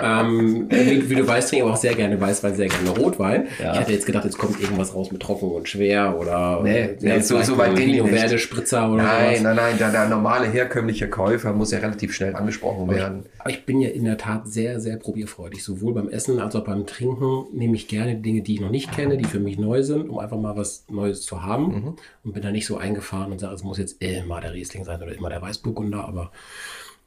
Ähm, 0.03 0.67
wie, 0.71 1.09
wie 1.11 1.15
du 1.15 1.27
weißt, 1.27 1.49
trinke 1.51 1.63
ich 1.65 1.69
aber 1.69 1.75
auch 1.75 1.81
sehr 1.81 1.95
gerne 1.95 2.21
Weißwein, 2.21 2.55
sehr 2.55 2.69
gerne 2.69 2.91
Rotwein. 2.91 3.47
Ja. 3.63 3.73
Ich 3.75 3.81
hatte 3.81 3.93
jetzt 3.93 4.07
gedacht, 4.07 4.25
jetzt 4.25 4.39
kommt 4.39 4.61
irgendwas 4.61 4.95
raus 4.95 5.11
mit 5.11 5.23
trocken 5.23 5.51
und 5.51 5.69
schwer 5.69 6.19
oder 6.19 6.61
Nee, 6.63 6.79
äh, 6.81 6.97
nee, 7.01 7.21
so- 7.21 7.41
so 7.43 7.57
weit 7.59 7.77
gehen 7.77 7.93
die 7.93 8.01
nicht. 8.01 8.41
Spritzer 8.41 8.91
oder 8.93 9.03
Nein, 9.05 9.29
sowas. 9.39 9.43
nein, 9.43 9.57
nein, 9.57 9.79
der, 9.79 9.91
der 9.91 10.09
normale 10.09 10.47
herkömmliche 10.49 11.09
Käufer 11.09 11.53
muss 11.53 11.71
ja 11.71 11.79
relativ 11.79 12.13
schnell 12.15 12.35
angesprochen 12.37 12.89
werden. 12.91 13.25
Aber 13.39 13.51
ich 13.51 13.65
bin 13.67 13.81
ja 13.81 13.89
in 13.91 14.05
der 14.05 14.19
Tat 14.19 14.49
sehr, 14.49 14.81
sehr 14.81 14.97
probierfreudig. 14.97 15.63
Sowohl 15.63 15.95
beim 15.95 16.09
Essen 16.09 16.39
als 16.41 16.55
auch 16.57 16.65
beim 16.65 16.87
Trinken 16.87 17.47
nehme 17.53 17.75
ich 17.75 17.89
gerne 17.89 18.17
Dinge, 18.17 18.43
die 18.43 18.55
ich 18.55 18.61
noch 18.61 18.71
nicht 18.71 18.93
kenne, 18.93 19.17
die 19.17 19.25
für 19.25 19.41
mich 19.41 19.59
neu 19.59 19.83
sind, 19.83 20.09
um 20.11 20.19
einfach 20.19 20.39
mal 20.39 20.57
was 20.57 20.85
Neues 20.91 21.23
zu 21.23 21.43
haben. 21.43 21.65
Mhm. 21.67 21.95
Und 22.25 22.33
bin 22.35 22.43
da 22.43 22.51
nicht 22.51 22.67
so 22.67 22.77
eingefahren 22.77 23.33
und 23.33 23.39
sage, 23.39 23.55
es 23.55 23.63
muss 23.63 23.79
jetzt 23.79 24.03
immer 24.03 24.41
der 24.41 24.53
Riesling 24.53 24.85
sein 24.85 25.01
oder 25.03 25.15
immer 25.15 25.29
der 25.31 25.41
Weißburgunder. 25.43 26.07
Aber 26.07 26.31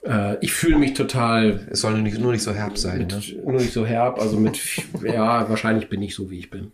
äh, 0.04 0.38
ich 0.42 0.54
fühle 0.54 0.78
mich 0.78 0.94
total 0.94 1.68
Es 1.72 1.82
soll 1.82 1.94
nur 1.94 2.02
nicht, 2.02 2.20
nur 2.20 2.32
nicht 2.32 2.44
so 2.44 2.54
herb 2.54 2.78
sein. 2.78 3.00
mit, 3.00 3.12
Ne? 3.12 3.22
nur 3.44 3.60
nicht 3.60 3.74
so 3.74 3.86
herb. 3.86 4.20
Also 4.20 4.40
mit, 4.40 4.60
ja, 5.04 5.50
wahrscheinlich 5.50 5.90
bin 5.90 6.02
ich 6.02 6.16
so, 6.16 6.30
wie 6.30 6.40
ich 6.40 6.50
bin. 6.50 6.72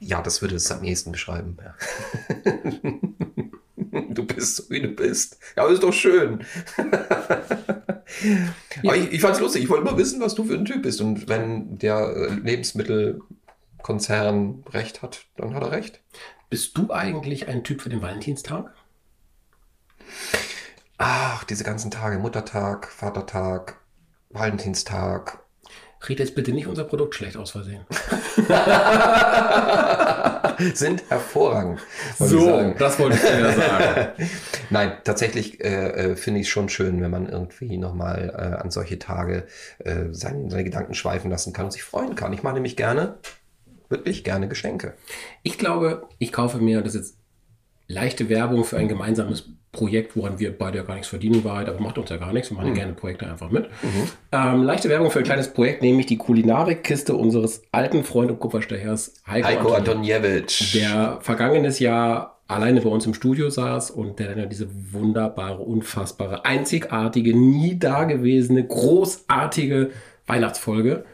Ja, 0.00 0.20
das 0.22 0.42
würde 0.42 0.56
es 0.56 0.70
am 0.70 0.84
ehesten 0.84 1.12
beschreiben. 1.12 1.56
Ja. 1.64 1.74
du 4.10 4.26
bist 4.26 4.56
so, 4.56 4.64
wie 4.70 4.82
du 4.82 4.88
bist. 4.88 5.38
Ja, 5.56 5.62
aber 5.62 5.72
ist 5.72 5.82
doch 5.82 5.92
schön. 5.94 6.44
aber 6.76 8.96
ich, 8.96 9.12
ich 9.12 9.20
fand's 9.20 9.40
lustig. 9.40 9.62
Ich 9.62 9.68
wollte 9.70 9.88
immer 9.88 9.96
wissen, 9.96 10.20
was 10.20 10.34
du 10.34 10.44
für 10.44 10.54
ein 10.54 10.64
Typ 10.66 10.82
bist. 10.82 11.00
Und 11.00 11.28
wenn 11.28 11.78
der 11.78 12.14
äh, 12.14 12.34
Lebensmittelkonzern 12.34 14.64
recht 14.72 15.00
hat, 15.02 15.24
dann 15.36 15.54
hat 15.54 15.62
er 15.62 15.70
recht. 15.72 16.00
Bist 16.50 16.76
du 16.76 16.92
eigentlich 16.92 17.48
ein 17.48 17.64
Typ 17.64 17.80
für 17.80 17.88
den 17.88 18.02
Valentinstag? 18.02 18.74
Ach, 20.98 21.44
diese 21.44 21.64
ganzen 21.64 21.90
Tage. 21.90 22.18
Muttertag, 22.18 22.88
Vatertag, 22.88 23.80
Valentinstag. 24.30 25.40
Red 26.08 26.18
jetzt 26.18 26.34
bitte 26.34 26.52
nicht 26.52 26.66
unser 26.66 26.84
Produkt 26.84 27.14
schlecht 27.14 27.36
aus 27.36 27.52
Versehen. 27.52 27.86
sind 30.74 31.02
hervorragend. 31.08 31.80
sagen. 32.18 32.74
das 32.78 32.98
wollte 32.98 33.16
ich 33.16 33.22
dir 33.22 33.52
sagen. 33.52 34.12
Nein, 34.70 34.92
tatsächlich 35.02 35.64
äh, 35.64 36.12
äh, 36.12 36.16
finde 36.16 36.40
ich 36.40 36.46
es 36.46 36.52
schon 36.52 36.68
schön, 36.68 37.00
wenn 37.00 37.10
man 37.10 37.28
irgendwie 37.28 37.78
nochmal 37.78 38.32
äh, 38.36 38.62
an 38.62 38.70
solche 38.70 38.98
Tage 38.98 39.46
äh, 39.78 40.06
sein, 40.10 40.50
seine 40.50 40.64
Gedanken 40.64 40.94
schweifen 40.94 41.30
lassen 41.30 41.52
kann 41.52 41.66
und 41.66 41.72
sich 41.72 41.82
freuen 41.82 42.14
kann. 42.14 42.32
Ich 42.32 42.42
mache 42.42 42.54
nämlich 42.54 42.76
gerne, 42.76 43.18
wirklich 43.88 44.24
gerne 44.24 44.48
Geschenke. 44.48 44.94
Ich 45.42 45.58
glaube, 45.58 46.08
ich 46.18 46.32
kaufe 46.32 46.58
mir, 46.58 46.82
das 46.82 46.94
jetzt 46.94 47.16
leichte 47.86 48.28
Werbung 48.28 48.64
für 48.64 48.76
ein 48.76 48.88
gemeinsames 48.88 49.50
Projekt, 49.72 50.16
woran 50.16 50.38
wir 50.38 50.56
beide 50.56 50.78
ja 50.78 50.84
gar 50.84 50.94
nichts 50.94 51.08
verdienen, 51.08 51.44
Wahrheit, 51.44 51.68
aber 51.68 51.80
macht 51.80 51.98
uns 51.98 52.08
ja 52.08 52.16
gar 52.16 52.32
nichts. 52.32 52.50
Wir 52.50 52.56
machen 52.56 52.74
gerne 52.74 52.92
Projekte 52.92 53.26
einfach 53.26 53.50
mit. 53.50 53.68
Ähm, 54.32 54.62
leichte 54.62 54.88
Werbung 54.88 55.10
für 55.10 55.18
ein 55.18 55.24
kleines 55.24 55.52
Projekt, 55.52 55.82
nämlich 55.82 56.06
die 56.06 56.16
Kulinarikkiste 56.16 57.14
unseres 57.14 57.62
alten 57.72 58.04
Freund 58.04 58.30
und 58.30 58.38
Kupferstechers 58.38 59.14
Heiko, 59.26 59.48
Heiko 59.48 59.72
Antoniewicz, 59.72 60.22
Antoniewicz. 60.22 60.72
der 60.72 61.18
vergangenes 61.20 61.80
Jahr 61.80 62.40
alleine 62.46 62.80
bei 62.80 62.88
uns 62.88 63.06
im 63.06 63.14
Studio 63.14 63.50
saß 63.50 63.90
und 63.90 64.18
der 64.18 64.28
dann 64.28 64.38
ja 64.38 64.46
diese 64.46 64.68
wunderbare, 64.92 65.62
unfassbare, 65.62 66.44
einzigartige, 66.44 67.36
nie 67.36 67.78
dagewesene, 67.78 68.64
großartige 68.64 69.90
Weihnachtsfolge 70.26 71.04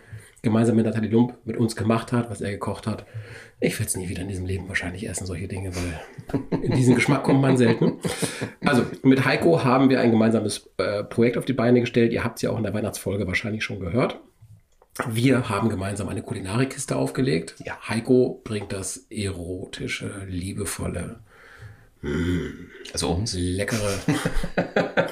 gemeinsam 0.42 0.76
mit 0.76 0.86
Nathalie 0.86 1.10
Lump 1.10 1.34
mit 1.44 1.56
uns 1.56 1.76
gemacht 1.76 2.12
hat, 2.12 2.30
was 2.30 2.40
er 2.40 2.50
gekocht 2.50 2.86
hat. 2.86 3.04
Ich 3.62 3.78
werde 3.78 3.88
es 3.90 3.96
nie 3.96 4.08
wieder 4.08 4.22
in 4.22 4.28
diesem 4.28 4.46
Leben 4.46 4.68
wahrscheinlich 4.68 5.06
essen, 5.08 5.26
solche 5.26 5.46
Dinge, 5.46 5.70
weil 5.76 6.60
in 6.62 6.72
diesen 6.72 6.94
Geschmack 6.94 7.24
kommt 7.24 7.42
man 7.42 7.58
selten. 7.58 7.98
Also 8.64 8.86
mit 9.02 9.24
Heiko 9.26 9.62
haben 9.64 9.90
wir 9.90 10.00
ein 10.00 10.10
gemeinsames 10.10 10.70
äh, 10.78 11.04
Projekt 11.04 11.36
auf 11.36 11.44
die 11.44 11.52
Beine 11.52 11.80
gestellt. 11.80 12.12
Ihr 12.12 12.24
habt 12.24 12.38
es 12.38 12.42
ja 12.42 12.50
auch 12.50 12.56
in 12.56 12.62
der 12.64 12.72
Weihnachtsfolge 12.72 13.26
wahrscheinlich 13.26 13.62
schon 13.62 13.78
gehört. 13.80 14.18
Wir 15.08 15.48
haben 15.50 15.68
gemeinsam 15.68 16.08
eine 16.08 16.22
Kulinarikkiste 16.22 16.96
aufgelegt. 16.96 17.54
Ja. 17.64 17.78
Heiko 17.86 18.40
bringt 18.44 18.72
das 18.72 19.06
erotische, 19.10 20.10
liebevolle, 20.26 21.20
Also 22.92 23.10
uns. 23.10 23.34
leckere, 23.34 23.98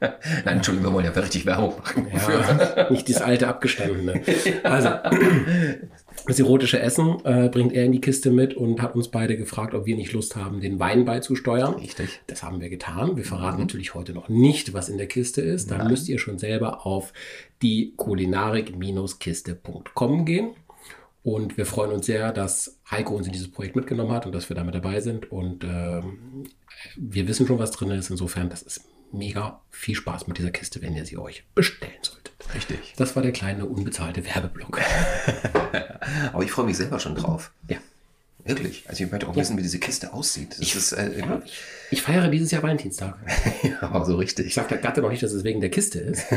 Nein, 0.00 0.56
Entschuldigung, 0.56 0.90
wir 0.90 0.94
wollen 0.94 1.04
ja 1.04 1.10
richtig 1.12 1.44
Werbung 1.44 1.76
machen. 1.78 2.06
ja, 2.10 2.90
nicht 2.90 3.06
dieses 3.08 3.20
alte 3.20 3.46
Abgestandene. 3.48 4.22
Also, 4.62 4.88
das 6.26 6.38
erotische 6.38 6.80
Essen 6.80 7.16
äh, 7.24 7.48
bringt 7.48 7.72
er 7.72 7.84
in 7.84 7.92
die 7.92 8.00
Kiste 8.00 8.30
mit 8.30 8.54
und 8.54 8.80
hat 8.82 8.94
uns 8.94 9.08
beide 9.08 9.36
gefragt, 9.36 9.74
ob 9.74 9.86
wir 9.86 9.96
nicht 9.96 10.12
Lust 10.12 10.36
haben, 10.36 10.60
den 10.60 10.78
Wein 10.78 11.04
beizusteuern. 11.04 11.74
Richtig. 11.74 12.20
Das 12.26 12.42
haben 12.42 12.60
wir 12.60 12.68
getan. 12.68 13.16
Wir 13.16 13.24
verraten 13.24 13.60
natürlich 13.60 13.94
heute 13.94 14.12
noch 14.12 14.28
nicht, 14.28 14.74
was 14.74 14.88
in 14.88 14.98
der 14.98 15.08
Kiste 15.08 15.42
ist. 15.42 15.70
Da 15.70 15.88
müsst 15.88 16.08
ihr 16.08 16.18
schon 16.18 16.38
selber 16.38 16.86
auf 16.86 17.12
die 17.62 17.94
kulinarik-kiste.com 17.96 20.24
gehen. 20.24 20.50
Und 21.22 21.58
wir 21.58 21.66
freuen 21.66 21.92
uns 21.92 22.06
sehr, 22.06 22.32
dass 22.32 22.78
Heiko 22.90 23.14
uns 23.14 23.26
in 23.26 23.32
dieses 23.32 23.50
Projekt 23.50 23.76
mitgenommen 23.76 24.12
hat 24.12 24.24
und 24.24 24.34
dass 24.34 24.48
wir 24.48 24.56
damit 24.56 24.74
dabei 24.74 25.00
sind. 25.00 25.30
Und 25.30 25.64
ähm, 25.64 26.44
wir 26.96 27.28
wissen 27.28 27.46
schon, 27.46 27.58
was 27.58 27.72
drin 27.72 27.90
ist. 27.90 28.10
Insofern, 28.10 28.48
das 28.48 28.62
ist 28.62 28.89
mega 29.12 29.60
viel 29.70 29.94
Spaß 29.94 30.26
mit 30.26 30.38
dieser 30.38 30.50
Kiste, 30.50 30.82
wenn 30.82 30.94
ihr 30.94 31.06
sie 31.06 31.18
euch 31.18 31.44
bestellen 31.54 31.92
solltet. 32.02 32.34
Richtig. 32.54 32.94
Das 32.96 33.14
war 33.16 33.22
der 33.22 33.32
kleine 33.32 33.66
unbezahlte 33.66 34.24
Werbeblock. 34.24 34.80
Aber 36.32 36.42
ich 36.42 36.50
freue 36.50 36.66
mich 36.66 36.76
selber 36.76 36.98
schon 36.98 37.14
drauf. 37.14 37.52
Ja. 37.68 37.78
Wirklich. 38.44 38.84
Also 38.88 39.04
ich 39.04 39.10
möchte 39.10 39.28
auch 39.28 39.36
wissen, 39.36 39.56
wie 39.58 39.62
diese 39.62 39.78
Kiste 39.78 40.12
aussieht. 40.12 40.56
Das 40.58 40.74
ist 40.74 40.92
äh, 40.92 41.18
ja. 41.18 41.42
Ich 41.90 42.02
feiere 42.02 42.28
dieses 42.28 42.50
Jahr 42.50 42.62
Valentinstag. 42.62 43.16
aber 43.80 44.04
so 44.04 44.14
Ich 44.14 44.20
richtig. 44.20 44.54
sage 44.54 44.68
der 44.68 44.78
Gatte 44.78 45.00
noch 45.02 45.10
nicht, 45.10 45.22
dass 45.22 45.32
es 45.32 45.44
wegen 45.44 45.60
der 45.60 45.70
Kiste 45.70 46.00
ist. 46.00 46.24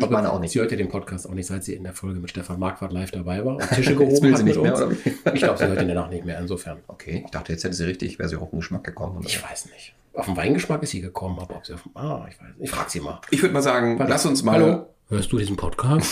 Ich 0.00 0.10
meine 0.10 0.30
auch 0.32 0.38
nicht. 0.38 0.52
Sie 0.52 0.60
hört 0.60 0.70
ja 0.70 0.76
den 0.76 0.88
Podcast 0.90 1.28
auch 1.28 1.34
nicht, 1.34 1.46
seit 1.46 1.64
sie 1.64 1.74
in 1.74 1.82
der 1.82 1.92
Folge 1.94 2.20
mit 2.20 2.30
Stefan 2.30 2.58
Marquardt 2.60 2.92
live 2.92 3.10
dabei 3.10 3.44
war 3.44 3.56
und 3.56 3.68
Tische 3.74 3.96
gehoben 3.96 4.22
will 4.22 4.30
hat 4.32 4.38
sie 4.38 4.44
mit 4.44 4.54
nicht 4.56 4.62
mehr, 4.62 4.86
uns. 4.86 4.96
Ich 5.34 5.40
glaube, 5.42 5.58
sie 5.58 5.66
hört 5.66 5.80
ihn 5.82 5.88
danach 5.88 6.08
nicht 6.10 6.24
mehr. 6.24 6.38
Insofern, 6.38 6.78
Okay, 6.86 7.22
ich 7.24 7.30
dachte, 7.30 7.52
jetzt 7.52 7.64
hätte 7.64 7.74
sie 7.74 7.84
richtig, 7.84 8.18
wäre 8.18 8.28
sie 8.28 8.36
auf 8.36 8.50
den 8.50 8.58
Geschmack 8.60 8.84
gekommen. 8.84 9.16
oder? 9.18 9.26
ich 9.26 9.42
weiß 9.42 9.66
nicht. 9.66 9.94
Auf 10.12 10.26
den 10.26 10.36
Weingeschmack 10.36 10.82
ist 10.82 10.90
sie 10.90 11.00
gekommen, 11.00 11.38
aber 11.40 11.56
ob 11.56 11.66
sie 11.66 11.72
auf 11.74 11.82
den... 11.82 11.96
Ah, 11.96 12.26
ich 12.28 12.36
weiß 12.38 12.46
nicht. 12.48 12.56
Ich 12.60 12.70
frage 12.70 12.90
sie 12.90 13.00
mal. 13.00 13.20
Ich 13.30 13.40
würde 13.42 13.54
mal 13.54 13.62
sagen, 13.62 13.98
lass 14.06 14.24
uns 14.26 14.42
mal, 14.42 14.54
Hallo, 14.62 14.86
hörst 15.08 15.32
du 15.32 15.38
diesen 15.38 15.56
Podcast? 15.56 16.06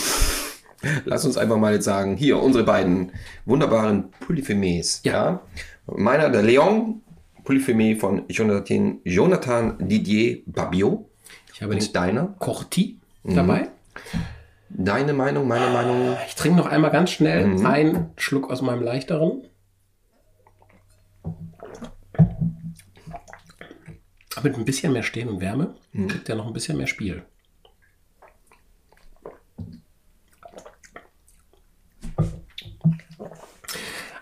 Lass 1.04 1.24
uns 1.24 1.36
einfach 1.36 1.56
mal 1.56 1.72
jetzt 1.74 1.84
sagen, 1.84 2.16
hier 2.16 2.40
unsere 2.42 2.64
beiden 2.64 3.12
wunderbaren 3.44 4.10
Polyphemies. 4.26 5.00
Ja. 5.04 5.40
Meiner, 5.86 6.30
der 6.30 6.42
Leon, 6.42 7.02
Polyphemie 7.44 7.94
von 7.94 8.24
Jonathan, 8.28 9.00
Jonathan 9.04 9.76
Didier 9.88 10.42
Babio. 10.46 11.08
Ich 11.54 11.62
habe 11.62 11.74
Und 11.74 11.94
deiner? 11.96 12.34
Corti 12.38 12.98
Mhm. 13.22 13.34
dabei. 13.34 13.68
Deine 14.68 15.12
Meinung, 15.12 15.46
meine 15.48 15.72
Meinung. 15.72 16.16
Ich 16.26 16.34
trinke 16.34 16.58
noch 16.58 16.66
einmal 16.66 16.90
ganz 16.90 17.10
schnell 17.10 17.46
Mhm. 17.46 17.66
einen 17.66 18.10
Schluck 18.16 18.50
aus 18.50 18.62
meinem 18.62 18.82
leichteren. 18.82 19.42
Mit 24.42 24.54
ein 24.56 24.64
bisschen 24.64 24.92
mehr 24.92 25.02
Stehen 25.02 25.28
und 25.28 25.40
Wärme 25.40 25.74
Mhm. 25.92 26.08
kriegt 26.08 26.28
er 26.28 26.34
noch 26.36 26.46
ein 26.46 26.52
bisschen 26.52 26.76
mehr 26.76 26.86
Spiel. 26.86 27.22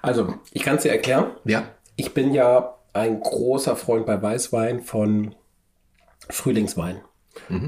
Also, 0.05 0.35
ich 0.53 0.63
kann 0.63 0.77
es 0.77 0.83
dir 0.83 0.93
erklären. 0.93 1.33
Ja. 1.45 1.65
Ich 1.97 2.15
bin 2.15 2.33
ja 2.33 2.75
ein 2.93 3.21
großer 3.21 3.77
Freund 3.77 4.07
bei 4.07 4.21
Weißwein 4.21 4.83
von 4.83 5.35
Frühlingswein. 6.31 7.01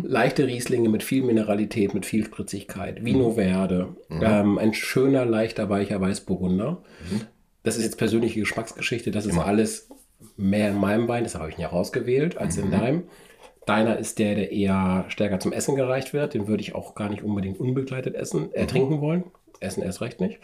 Leichte 0.05 0.47
Rieslinge 0.47 0.89
mit 0.89 1.03
viel 1.03 1.25
Mineralität, 1.25 1.93
mit 1.93 2.07
viel 2.07 2.25
Spritzigkeit. 2.25 3.05
Vino 3.05 3.33
Verde. 3.33 3.97
Ähm, 4.11 4.59
ein 4.59 4.73
schöner, 4.75 5.25
leichter, 5.25 5.69
weicher 5.69 6.01
Weißburgunder. 6.01 6.83
Das 7.65 7.77
ist 7.77 7.83
jetzt 7.83 7.99
persönliche 7.99 8.41
Geschmacksgeschichte. 8.41 9.11
Das 9.11 9.27
ist 9.27 9.37
alles 9.39 9.89
mehr 10.37 10.71
in 10.71 10.79
meinem 10.79 11.09
Wein. 11.09 11.25
Das 11.25 11.35
habe 11.35 11.51
ich 11.51 11.59
nicht 11.59 11.73
rausgewählt 11.73 12.39
als 12.39 12.57
in 12.57 12.71
deinem. 12.71 13.05
Deiner 13.67 13.99
ist 13.99 14.21
der, 14.21 14.37
der 14.37 14.53
eher 14.53 15.05
stärker 15.09 15.41
zum 15.41 15.53
Essen 15.53 15.75
gereicht 15.75 16.13
wird. 16.13 16.35
Den 16.35 16.47
würde 16.47 16.63
ich 16.63 16.77
auch 16.77 16.95
gar 16.95 17.09
nicht 17.09 17.25
unbedingt 17.25 17.59
unbegleitet 17.59 18.15
essen, 18.15 18.55
äh, 18.55 18.67
trinken 18.67 19.01
wollen. 19.01 19.25
Essen 19.59 19.83
erst 19.83 20.01
recht 20.01 20.21
nicht. 20.21 20.39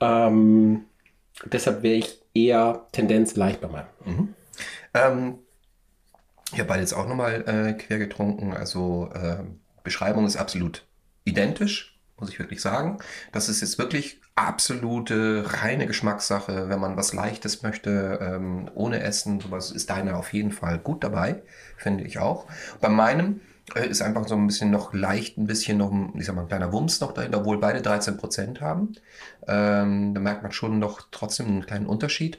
Ähm, 0.00 0.82
deshalb 1.46 1.82
wäre 1.82 1.96
ich 1.96 2.20
eher 2.34 2.86
Tendenz 2.92 3.36
leicht 3.36 3.60
bei 3.60 3.68
meinem. 3.68 3.86
Ähm, 4.94 5.38
ich 6.52 6.58
habe 6.58 6.68
beide 6.68 6.80
jetzt 6.80 6.92
auch 6.92 7.06
nochmal 7.06 7.44
äh, 7.46 7.72
quer 7.74 7.98
getrunken. 7.98 8.52
Also 8.52 9.10
äh, 9.14 9.38
Beschreibung 9.82 10.26
ist 10.26 10.36
absolut 10.36 10.84
identisch. 11.24 11.98
muss 12.18 12.30
ich 12.30 12.38
wirklich 12.38 12.60
sagen. 12.60 12.98
Das 13.32 13.48
ist 13.48 13.60
jetzt 13.60 13.78
wirklich 13.78 14.20
absolute 14.34 15.44
reine 15.46 15.86
Geschmackssache. 15.86 16.68
Wenn 16.68 16.80
man 16.80 16.96
was 16.96 17.12
Leichtes 17.12 17.62
möchte, 17.62 18.18
ähm, 18.20 18.70
ohne 18.74 19.00
Essen, 19.00 19.40
sowas 19.40 19.70
ist 19.70 19.90
deiner 19.90 20.18
auf 20.18 20.32
jeden 20.32 20.52
Fall 20.52 20.78
gut 20.78 21.04
dabei, 21.04 21.42
finde 21.76 22.04
ich 22.04 22.18
auch. 22.18 22.46
Bei 22.80 22.88
meinem 22.88 23.40
ist 23.74 24.02
einfach 24.02 24.26
so 24.26 24.34
ein 24.34 24.46
bisschen 24.46 24.70
noch 24.70 24.92
leicht, 24.92 25.38
ein 25.38 25.46
bisschen 25.46 25.78
noch, 25.78 25.92
ich 26.14 26.26
sag 26.26 26.34
mal, 26.34 26.42
ein 26.42 26.48
kleiner 26.48 26.72
Wumms 26.72 27.00
noch 27.00 27.12
dahinter, 27.12 27.38
obwohl 27.38 27.58
beide 27.58 27.82
13 27.82 28.16
Prozent 28.16 28.60
haben. 28.60 28.92
Ähm, 29.46 30.14
da 30.14 30.20
merkt 30.20 30.42
man 30.42 30.52
schon 30.52 30.78
noch 30.78 31.02
trotzdem 31.10 31.46
einen 31.46 31.66
kleinen 31.66 31.86
Unterschied. 31.86 32.38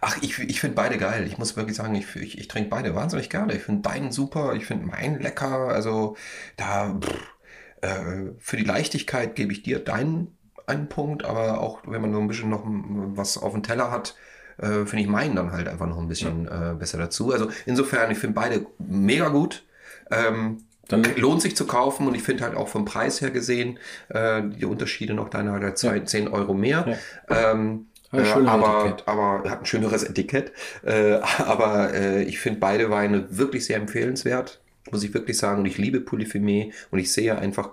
Ach, 0.00 0.16
ich, 0.20 0.38
ich 0.38 0.60
finde 0.60 0.76
beide 0.76 0.98
geil. 0.98 1.26
Ich 1.26 1.38
muss 1.38 1.56
wirklich 1.56 1.76
sagen, 1.76 1.94
ich, 1.94 2.14
ich, 2.16 2.38
ich 2.38 2.48
trinke 2.48 2.70
beide 2.70 2.94
wahnsinnig 2.94 3.30
gerne. 3.30 3.54
Ich 3.54 3.62
finde 3.62 3.88
deinen 3.88 4.12
super, 4.12 4.54
ich 4.54 4.66
finde 4.66 4.86
meinen 4.86 5.20
lecker. 5.20 5.68
Also 5.68 6.16
da 6.56 6.94
pff, 7.00 7.34
äh, 7.80 8.32
für 8.38 8.56
die 8.56 8.64
Leichtigkeit 8.64 9.34
gebe 9.34 9.52
ich 9.52 9.62
dir 9.62 9.78
deinen 9.78 10.36
einen 10.66 10.88
Punkt, 10.88 11.24
aber 11.24 11.60
auch 11.60 11.80
wenn 11.86 12.00
man 12.00 12.12
so 12.12 12.20
ein 12.20 12.28
bisschen 12.28 12.48
noch 12.48 12.64
mm, 12.64 13.16
was 13.16 13.38
auf 13.38 13.52
dem 13.52 13.62
Teller 13.62 13.90
hat, 13.90 14.14
äh, 14.58 14.84
finde 14.86 15.00
ich 15.00 15.08
meinen 15.08 15.36
dann 15.36 15.52
halt 15.52 15.68
einfach 15.68 15.86
noch 15.86 15.98
ein 15.98 16.08
bisschen 16.08 16.46
äh, 16.48 16.74
besser 16.78 16.98
dazu. 16.98 17.32
Also 17.32 17.48
insofern, 17.66 18.10
ich 18.10 18.18
finde 18.18 18.34
beide 18.34 18.66
mega 18.78 19.28
gut. 19.28 19.64
Ähm, 20.10 20.64
Dann 20.88 21.02
lohnt 21.16 21.40
sich 21.42 21.56
zu 21.56 21.66
kaufen 21.66 22.06
und 22.06 22.14
ich 22.14 22.22
finde 22.22 22.44
halt 22.44 22.54
auch 22.56 22.68
vom 22.68 22.84
Preis 22.84 23.20
her 23.20 23.30
gesehen 23.30 23.78
äh, 24.08 24.42
die 24.44 24.66
Unterschiede 24.66 25.14
noch 25.14 25.30
deiner 25.30 25.58
der 25.60 25.74
zwei, 25.74 26.00
10 26.00 26.28
Euro 26.28 26.54
mehr. 26.54 26.90
Ähm, 27.28 27.86
Aber 28.10 28.22
äh, 28.22 28.46
aber, 28.46 28.84
Etikett. 28.84 29.08
aber 29.08 29.42
hat 29.50 29.60
ein 29.60 29.66
schöneres 29.66 30.04
Etikett. 30.04 30.52
Äh, 30.84 31.14
aber 31.38 31.92
äh, 31.94 32.22
ich 32.24 32.38
finde 32.38 32.60
beide 32.60 32.90
Weine 32.90 33.26
wirklich 33.36 33.64
sehr 33.66 33.76
empfehlenswert, 33.78 34.60
muss 34.90 35.02
ich 35.02 35.14
wirklich 35.14 35.38
sagen. 35.38 35.60
Und 35.60 35.66
ich 35.66 35.78
liebe 35.78 36.00
Polyphemie 36.00 36.72
und 36.90 36.98
ich 36.98 37.12
sehe 37.12 37.36
einfach, 37.38 37.70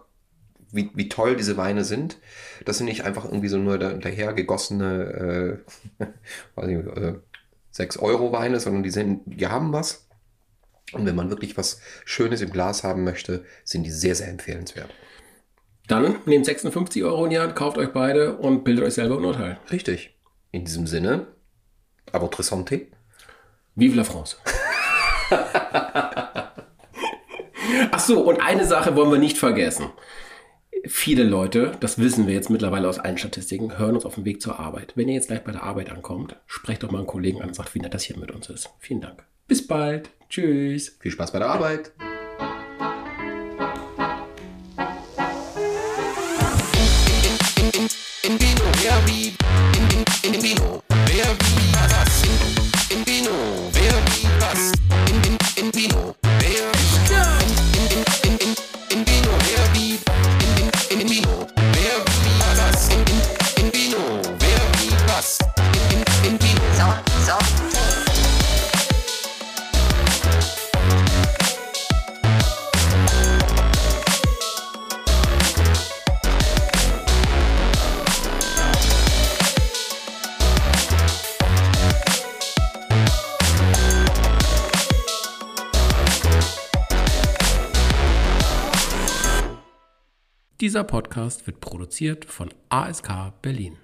wie, 0.71 0.91
wie 0.93 1.09
toll 1.09 1.35
diese 1.35 1.57
Weine 1.57 1.83
sind. 1.83 2.17
Das 2.65 2.77
sind 2.77 2.85
nicht 2.85 3.03
einfach 3.03 3.25
irgendwie 3.25 3.47
so 3.47 3.57
nur 3.57 3.77
da, 3.77 3.93
daher 3.93 4.33
gegossene 4.33 5.61
äh, 5.99 6.05
weiß 6.55 6.67
nicht, 6.67 6.97
äh, 6.97 7.15
6-Euro-Weine, 7.73 8.59
sondern 8.59 8.83
die, 8.83 8.89
sind, 8.89 9.21
die 9.25 9.47
haben 9.47 9.71
was. 9.73 10.07
Und 10.93 11.05
wenn 11.05 11.15
man 11.15 11.29
wirklich 11.29 11.57
was 11.57 11.79
Schönes 12.03 12.41
im 12.41 12.51
Glas 12.51 12.83
haben 12.83 13.03
möchte, 13.03 13.45
sind 13.63 13.83
die 13.83 13.91
sehr, 13.91 14.15
sehr 14.15 14.27
empfehlenswert. 14.27 14.89
Dann 15.87 16.17
nehmt 16.25 16.45
56 16.45 17.03
Euro 17.03 17.25
in 17.25 17.31
die 17.31 17.39
Hand, 17.39 17.55
kauft 17.55 17.77
euch 17.77 17.93
beide 17.93 18.37
und 18.37 18.63
bildet 18.63 18.85
euch 18.85 18.93
selber 18.93 19.17
ein 19.17 19.25
Urteil. 19.25 19.57
Richtig. 19.71 20.15
In 20.51 20.65
diesem 20.65 20.85
Sinne, 20.85 21.27
à 22.11 22.19
votre 22.19 22.43
santé. 22.43 22.87
Vive 23.75 23.95
la 23.95 24.03
France. 24.03 24.37
Ach 27.91 27.99
so, 27.99 28.21
und 28.21 28.41
eine 28.41 28.65
Sache 28.65 28.95
wollen 28.95 29.11
wir 29.11 29.17
nicht 29.17 29.37
vergessen. 29.37 29.91
Viele 30.85 31.23
Leute, 31.23 31.73
das 31.79 31.99
wissen 31.99 32.25
wir 32.25 32.33
jetzt 32.33 32.49
mittlerweile 32.49 32.89
aus 32.89 32.97
allen 32.97 33.17
Statistiken, 33.17 33.77
hören 33.77 33.95
uns 33.95 34.05
auf 34.05 34.15
dem 34.15 34.25
Weg 34.25 34.41
zur 34.41 34.59
Arbeit. 34.59 34.93
Wenn 34.95 35.07
ihr 35.09 35.13
jetzt 35.13 35.27
gleich 35.27 35.43
bei 35.43 35.51
der 35.51 35.61
Arbeit 35.61 35.91
ankommt, 35.91 36.35
sprecht 36.47 36.81
doch 36.81 36.89
mal 36.89 36.99
einen 36.99 37.07
Kollegen 37.07 37.41
an 37.41 37.49
und 37.49 37.53
sagt, 37.53 37.75
wie 37.75 37.79
nett 37.79 37.93
das 37.93 38.03
hier 38.03 38.17
mit 38.17 38.31
uns 38.31 38.49
ist. 38.49 38.69
Vielen 38.79 39.01
Dank. 39.01 39.23
Bis 39.47 39.65
bald. 39.67 40.09
Tschüss. 40.29 40.97
Viel 40.99 41.11
Spaß 41.11 41.33
bei 41.33 41.39
der 41.39 41.49
Arbeit. 41.49 41.91
In 50.23 50.41
Vino, 50.41 50.83
Podcast 91.11 91.45
wird 91.45 91.59
produziert 91.59 92.23
von 92.23 92.53
ASK 92.69 93.33
Berlin. 93.41 93.77